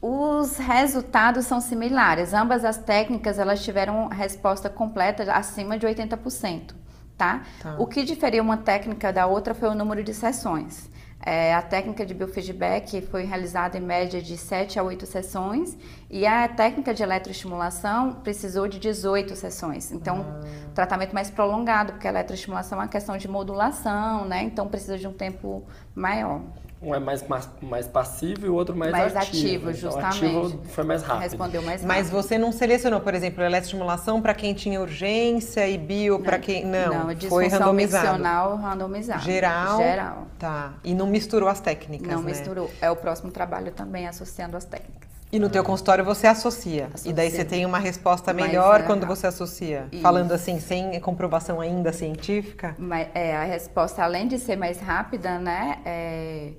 Os 0.00 0.58
resultados 0.58 1.46
são 1.46 1.60
similares. 1.60 2.34
Ambas 2.34 2.64
as 2.64 2.76
técnicas 2.76 3.38
elas 3.38 3.64
tiveram 3.64 4.08
resposta 4.08 4.68
completa 4.68 5.32
acima 5.32 5.78
de 5.78 5.86
80%, 5.86 6.74
tá? 7.16 7.42
Tá. 7.60 7.76
O 7.78 7.86
que 7.86 8.04
diferia 8.04 8.42
uma 8.42 8.58
técnica 8.58 9.12
da 9.12 9.26
outra 9.26 9.54
foi 9.54 9.70
o 9.70 9.74
número 9.74 10.04
de 10.04 10.12
sessões. 10.12 10.90
É, 11.26 11.52
a 11.52 11.60
técnica 11.60 12.06
de 12.06 12.14
biofeedback 12.14 13.00
foi 13.02 13.24
realizada 13.24 13.76
em 13.76 13.80
média 13.80 14.22
de 14.22 14.36
7 14.36 14.78
a 14.78 14.82
8 14.84 15.04
sessões 15.06 15.76
e 16.08 16.24
a 16.24 16.46
técnica 16.46 16.94
de 16.94 17.02
eletroestimulação 17.02 18.12
precisou 18.22 18.68
de 18.68 18.78
18 18.78 19.34
sessões. 19.34 19.90
Então, 19.90 20.24
tratamento 20.72 21.12
mais 21.12 21.28
prolongado, 21.28 21.94
porque 21.94 22.06
a 22.06 22.10
eletroestimulação 22.10 22.78
é 22.78 22.82
uma 22.82 22.88
questão 22.88 23.16
de 23.16 23.26
modulação, 23.26 24.24
né? 24.24 24.44
Então, 24.44 24.68
precisa 24.68 24.96
de 24.96 25.08
um 25.08 25.12
tempo 25.12 25.64
maior. 25.96 26.42
Um 26.86 26.94
é 26.94 27.00
mais, 27.00 27.26
mais, 27.26 27.48
mais 27.60 27.88
passivo 27.88 28.46
e 28.46 28.48
o 28.48 28.54
outro 28.54 28.76
mais, 28.76 28.92
Mais 28.92 29.16
ativo. 29.16 29.68
ativo, 29.68 29.70
Então, 29.70 29.72
justamente. 29.90 30.24
ativo 30.24 30.62
foi 30.68 30.84
mais 30.84 31.02
rápido. 31.02 31.22
Respondeu 31.22 31.62
mais 31.62 31.82
rápido. 31.82 31.88
Mas 31.88 32.08
você 32.10 32.38
não 32.38 32.52
selecionou, 32.52 33.00
por 33.00 33.12
exemplo, 33.12 33.42
eletroestimulação 33.42 34.22
para 34.22 34.32
quem 34.34 34.54
tinha 34.54 34.80
urgência 34.80 35.68
e 35.68 35.76
bio 35.76 36.20
para 36.20 36.38
quem 36.38 36.64
não, 36.64 37.08
Não, 37.08 37.16
foi 37.28 37.48
randomizado. 37.48 38.04
miccional 38.06 38.56
randomizado. 38.56 39.22
Geral. 39.22 39.78
Geral. 39.78 40.26
Tá. 40.38 40.74
E 40.84 40.94
não 40.94 41.08
misturou 41.08 41.48
as 41.48 41.58
técnicas, 41.58 42.08
Não 42.08 42.20
né? 42.22 42.30
misturou. 42.30 42.70
É 42.80 42.88
o 42.88 42.94
próximo 42.94 43.32
trabalho 43.32 43.72
também 43.72 44.06
associando 44.06 44.56
as 44.56 44.64
técnicas. 44.64 45.06
E 45.32 45.40
no 45.40 45.50
teu 45.50 45.64
consultório 45.64 46.04
você 46.04 46.28
associa. 46.28 46.86
Associa. 46.94 47.10
E 47.10 47.12
daí 47.12 47.30
você 47.32 47.44
tem 47.44 47.66
uma 47.66 47.80
resposta 47.80 48.32
Mais 48.32 48.46
melhor 48.46 48.80
é, 48.80 48.82
quando 48.84 49.04
você 49.08 49.26
associa. 49.26 49.88
Isso. 49.90 50.00
Falando 50.00 50.30
assim, 50.30 50.60
sem 50.60 51.00
comprovação 51.00 51.60
ainda 51.60 51.92
científica. 51.92 52.76
Mas 52.78 53.08
é, 53.12 53.34
a 53.36 53.42
resposta, 53.42 54.04
além 54.04 54.28
de 54.28 54.38
ser 54.38 54.54
mais 54.54 54.78
rápida, 54.80 55.40
né? 55.40 55.78
é, 55.84 56.52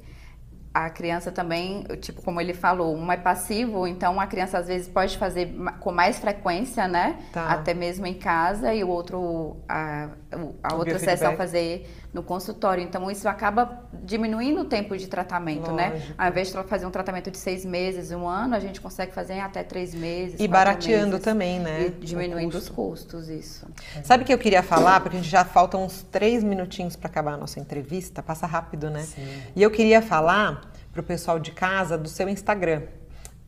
a 0.86 0.90
criança 0.92 1.32
também, 1.32 1.84
tipo, 2.02 2.22
como 2.22 2.40
ele 2.40 2.54
falou, 2.54 2.96
um 2.96 3.12
é 3.12 3.18
passivo, 3.18 3.88
então 3.88 4.20
a 4.20 4.28
criança 4.28 4.60
às 4.60 4.68
vezes 4.68 4.88
pode 4.88 5.18
fazer 5.18 5.52
com 5.80 5.92
mais 5.92 6.20
frequência, 6.20 6.88
né? 6.88 7.18
Tá. 7.34 7.48
Até 7.48 7.74
mesmo 7.74 8.06
em 8.06 8.14
casa, 8.14 8.74
e 8.74 8.84
o 8.84 8.90
outro, 8.90 9.58
a, 9.68 10.10
a 10.62 10.76
outra 10.76 10.94
biofeedback. 10.94 11.00
sessão 11.00 11.36
fazer 11.36 11.90
no 12.14 12.24
consultório. 12.24 12.84
Então 12.84 13.10
isso 13.12 13.28
acaba 13.28 13.84
diminuindo 14.04 14.62
o 14.62 14.66
tempo 14.66 14.98
de 14.98 15.08
tratamento, 15.08 15.72
né? 15.72 15.90
Lógico. 15.92 16.14
Ao 16.18 16.28
invés 16.30 16.48
de 16.52 16.64
fazer 16.64 16.86
um 16.86 16.92
tratamento 16.92 17.30
de 17.30 17.38
seis 17.38 17.66
meses, 17.66 18.12
um 18.12 18.28
ano, 18.28 18.56
a 18.56 18.60
gente 18.60 18.82
consegue 18.82 19.14
fazer 19.14 19.34
em 19.34 19.42
até 19.42 19.64
três 19.64 19.94
meses. 19.94 20.40
E 20.40 20.48
barateando 20.48 21.12
meses. 21.12 21.24
também, 21.24 21.60
né? 21.60 21.88
E 21.88 21.90
diminuindo 21.90 22.56
O 22.56 22.58
os 22.58 22.70
custo. 22.70 22.74
custos, 22.74 23.30
isso. 23.30 23.68
Sabe 24.04 24.24
o 24.24 24.26
que 24.26 24.34
eu 24.34 24.38
queria 24.38 24.64
falar? 24.64 25.02
Porque 25.02 25.18
a 25.18 25.22
gente 25.22 25.30
já 25.32 25.46
faltam 25.46 25.84
uns 25.84 26.02
três 26.04 26.44
minutinhos 26.44 26.96
para 26.96 27.10
acabar 27.10 27.34
a 27.34 27.38
nossa 27.38 27.60
entrevista. 27.60 28.24
Passa 28.24 28.48
rápido, 28.48 28.90
né? 28.90 29.06
E 29.56 29.62
eu 29.62 29.70
queria 29.70 30.02
falar 30.02 30.72
para 30.92 31.02
o 31.02 31.04
pessoal 31.04 31.40
de 31.40 31.52
casa 31.52 31.98
do 31.98 32.10
seu 32.10 32.28
Instagram. 32.28 32.84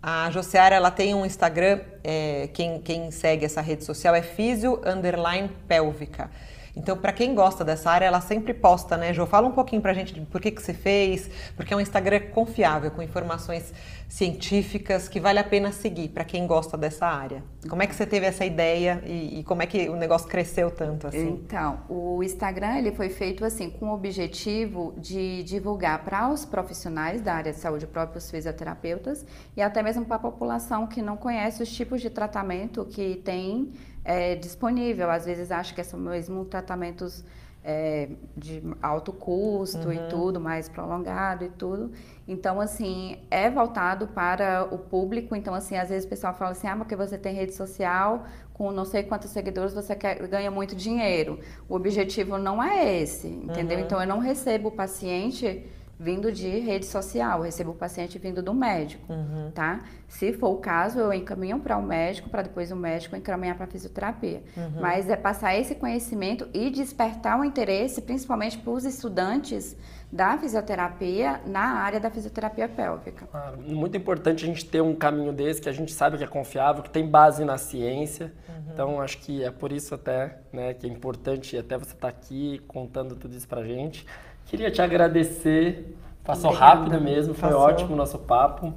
A 0.01 0.29
Josiara, 0.31 0.75
ela 0.75 0.91
tem 0.91 1.13
um 1.13 1.25
Instagram, 1.25 1.81
é, 2.03 2.47
quem, 2.53 2.79
quem 2.79 3.11
segue 3.11 3.43
essa 3.43 3.59
rede 3.59 3.83
social 3.83 4.15
é 4.15 4.21
Físio 4.21 4.79
Underline 4.85 5.49
Pélvica. 5.67 6.29
Então, 6.75 6.97
para 6.97 7.11
quem 7.11 7.33
gosta 7.33 7.63
dessa 7.63 7.89
área, 7.91 8.05
ela 8.05 8.21
sempre 8.21 8.53
posta, 8.53 8.97
né, 8.97 9.13
Jo? 9.13 9.25
Fala 9.25 9.47
um 9.47 9.51
pouquinho 9.51 9.81
pra 9.81 9.93
gente 9.93 10.13
de 10.13 10.21
por 10.21 10.41
que, 10.41 10.51
que 10.51 10.61
você 10.61 10.73
fez, 10.73 11.29
porque 11.55 11.73
é 11.73 11.77
um 11.77 11.81
Instagram 11.81 12.19
confiável, 12.31 12.91
com 12.91 13.01
informações 13.01 13.73
científicas 14.07 15.07
que 15.07 15.19
vale 15.19 15.37
a 15.37 15.43
pena 15.43 15.71
seguir 15.71 16.09
para 16.09 16.23
quem 16.23 16.47
gosta 16.47 16.75
dessa 16.75 17.05
área. 17.05 17.43
Como 17.69 17.83
é 17.83 17.87
que 17.87 17.93
você 17.93 18.07
teve 18.07 18.25
essa 18.25 18.43
ideia 18.43 19.03
e, 19.05 19.39
e 19.39 19.43
como 19.43 19.61
é 19.61 19.67
que 19.67 19.87
o 19.87 19.95
negócio 19.95 20.27
cresceu 20.27 20.71
tanto 20.71 21.07
assim? 21.07 21.39
Então, 21.45 21.81
o 21.87 22.23
Instagram 22.23 22.77
ele 22.77 22.91
foi 22.91 23.09
feito 23.09 23.45
assim 23.45 23.69
com 23.69 23.89
o 23.89 23.93
objetivo 23.93 24.95
de 24.97 25.43
divulgar 25.43 26.03
para 26.03 26.27
os 26.27 26.43
profissionais 26.43 27.21
da 27.21 27.35
área 27.35 27.53
de 27.53 27.59
saúde, 27.59 27.85
próprios 27.85 28.31
fisioterapeutas 28.31 29.25
e 29.55 29.61
até 29.61 29.83
mesmo 29.83 30.05
para 30.05 30.15
a 30.15 30.19
população 30.19 30.87
que 30.87 31.03
não 31.03 31.15
conhece 31.15 31.61
os 31.61 31.71
tipos 31.71 32.01
de 32.01 32.09
tratamento 32.09 32.85
que 32.85 33.21
tem 33.23 33.71
é, 34.09 34.33
disponível. 34.33 35.11
Às 35.11 35.25
vezes 35.25 35.51
acha 35.51 35.75
que 35.75 35.83
são 35.83 35.99
mesmo 35.99 36.43
tratamentos 36.43 37.23
é, 37.63 38.09
de 38.35 38.63
alto 38.81 39.13
custo 39.13 39.87
uhum. 39.87 39.93
e 39.93 39.99
tudo, 40.09 40.39
mais 40.39 40.67
prolongado 40.67 41.45
e 41.45 41.49
tudo. 41.49 41.91
Então, 42.27 42.59
assim, 42.59 43.19
é 43.29 43.51
voltado 43.51 44.07
para 44.07 44.67
o 44.71 44.79
público. 44.79 45.35
Então, 45.35 45.53
assim, 45.53 45.77
às 45.77 45.89
vezes 45.89 46.05
o 46.05 46.09
pessoal 46.09 46.33
fala 46.33 46.51
assim, 46.51 46.67
ah, 46.67 46.75
porque 46.75 46.95
você 46.95 47.19
tem 47.19 47.35
rede 47.35 47.53
social, 47.53 48.25
com 48.51 48.71
não 48.71 48.83
sei 48.83 49.03
quantos 49.03 49.29
seguidores 49.29 49.75
você 49.75 49.95
quer, 49.95 50.27
ganha 50.27 50.49
muito 50.49 50.75
dinheiro. 50.75 51.39
O 51.67 51.75
objetivo 51.75 52.39
não 52.39 52.63
é 52.63 52.99
esse, 52.99 53.27
entendeu? 53.27 53.77
Uhum. 53.77 53.83
Então, 53.83 54.01
eu 54.01 54.07
não 54.07 54.17
recebo 54.17 54.69
o 54.69 54.71
paciente 54.71 55.63
vindo 55.99 56.31
de 56.31 56.47
rede 56.59 56.85
social, 56.85 57.39
eu 57.39 57.43
recebo 57.43 57.71
o 57.71 57.75
paciente 57.75 58.17
vindo 58.17 58.41
do 58.41 58.53
médico, 58.53 59.11
uhum. 59.11 59.51
tá? 59.53 59.81
Se 60.07 60.31
for 60.31 60.51
o 60.51 60.57
caso, 60.57 60.97
eu 60.97 61.11
encaminho 61.11 61.59
para 61.59 61.75
o 61.75 61.83
médico, 61.83 62.29
para 62.29 62.43
depois 62.43 62.71
o 62.71 62.75
médico 62.75 63.17
encaminhar 63.17 63.55
para 63.55 63.65
a 63.65 63.67
fisioterapia. 63.67 64.41
Uhum. 64.55 64.79
Mas 64.79 65.09
é 65.09 65.17
passar 65.17 65.55
esse 65.55 65.75
conhecimento 65.75 66.47
e 66.53 66.69
despertar 66.69 67.37
o 67.37 67.43
interesse, 67.43 68.01
principalmente 68.01 68.57
para 68.57 68.71
os 68.71 68.85
estudantes 68.85 69.75
da 70.11 70.37
fisioterapia 70.37 71.41
na 71.45 71.81
área 71.81 71.99
da 71.99 72.09
fisioterapia 72.09 72.67
pélvica. 72.67 73.27
Claro, 73.27 73.61
muito 73.61 73.95
importante 73.95 74.43
a 74.43 74.47
gente 74.47 74.65
ter 74.65 74.81
um 74.81 74.95
caminho 74.95 75.33
desse 75.33 75.61
que 75.61 75.69
a 75.69 75.73
gente 75.73 75.91
sabe 75.91 76.17
que 76.17 76.23
é 76.23 76.27
confiável, 76.27 76.81
que 76.81 76.89
tem 76.89 77.07
base 77.07 77.43
na 77.43 77.57
ciência. 77.57 78.33
Uhum. 78.47 78.73
Então 78.73 79.01
acho 79.01 79.19
que 79.19 79.43
é 79.43 79.51
por 79.51 79.71
isso 79.71 79.93
até, 79.93 80.39
né, 80.51 80.73
que 80.73 80.87
é 80.87 80.89
importante 80.89 81.57
até 81.57 81.77
você 81.77 81.93
estar 81.93 81.99
tá 81.99 82.07
aqui 82.07 82.59
contando 82.67 83.15
tudo 83.15 83.35
isso 83.35 83.47
para 83.47 83.63
gente. 83.63 84.05
Queria 84.49 84.71
te 84.71 84.81
agradecer. 84.81 85.95
Passou 86.23 86.49
Obrigada. 86.49 86.75
rápido 86.75 87.01
mesmo, 87.01 87.33
foi 87.33 87.49
Passou. 87.49 87.63
ótimo 87.63 87.93
o 87.93 87.95
nosso 87.95 88.17
papo. 88.17 88.73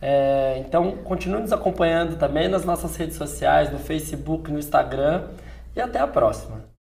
É, 0.00 0.62
então, 0.66 0.96
continue 1.04 1.40
nos 1.40 1.52
acompanhando 1.52 2.18
também 2.18 2.48
nas 2.48 2.64
nossas 2.64 2.96
redes 2.96 3.16
sociais, 3.16 3.70
no 3.70 3.78
Facebook, 3.78 4.50
no 4.50 4.58
Instagram. 4.58 5.28
E 5.76 5.80
até 5.80 5.98
a 5.98 6.06
próxima. 6.06 6.69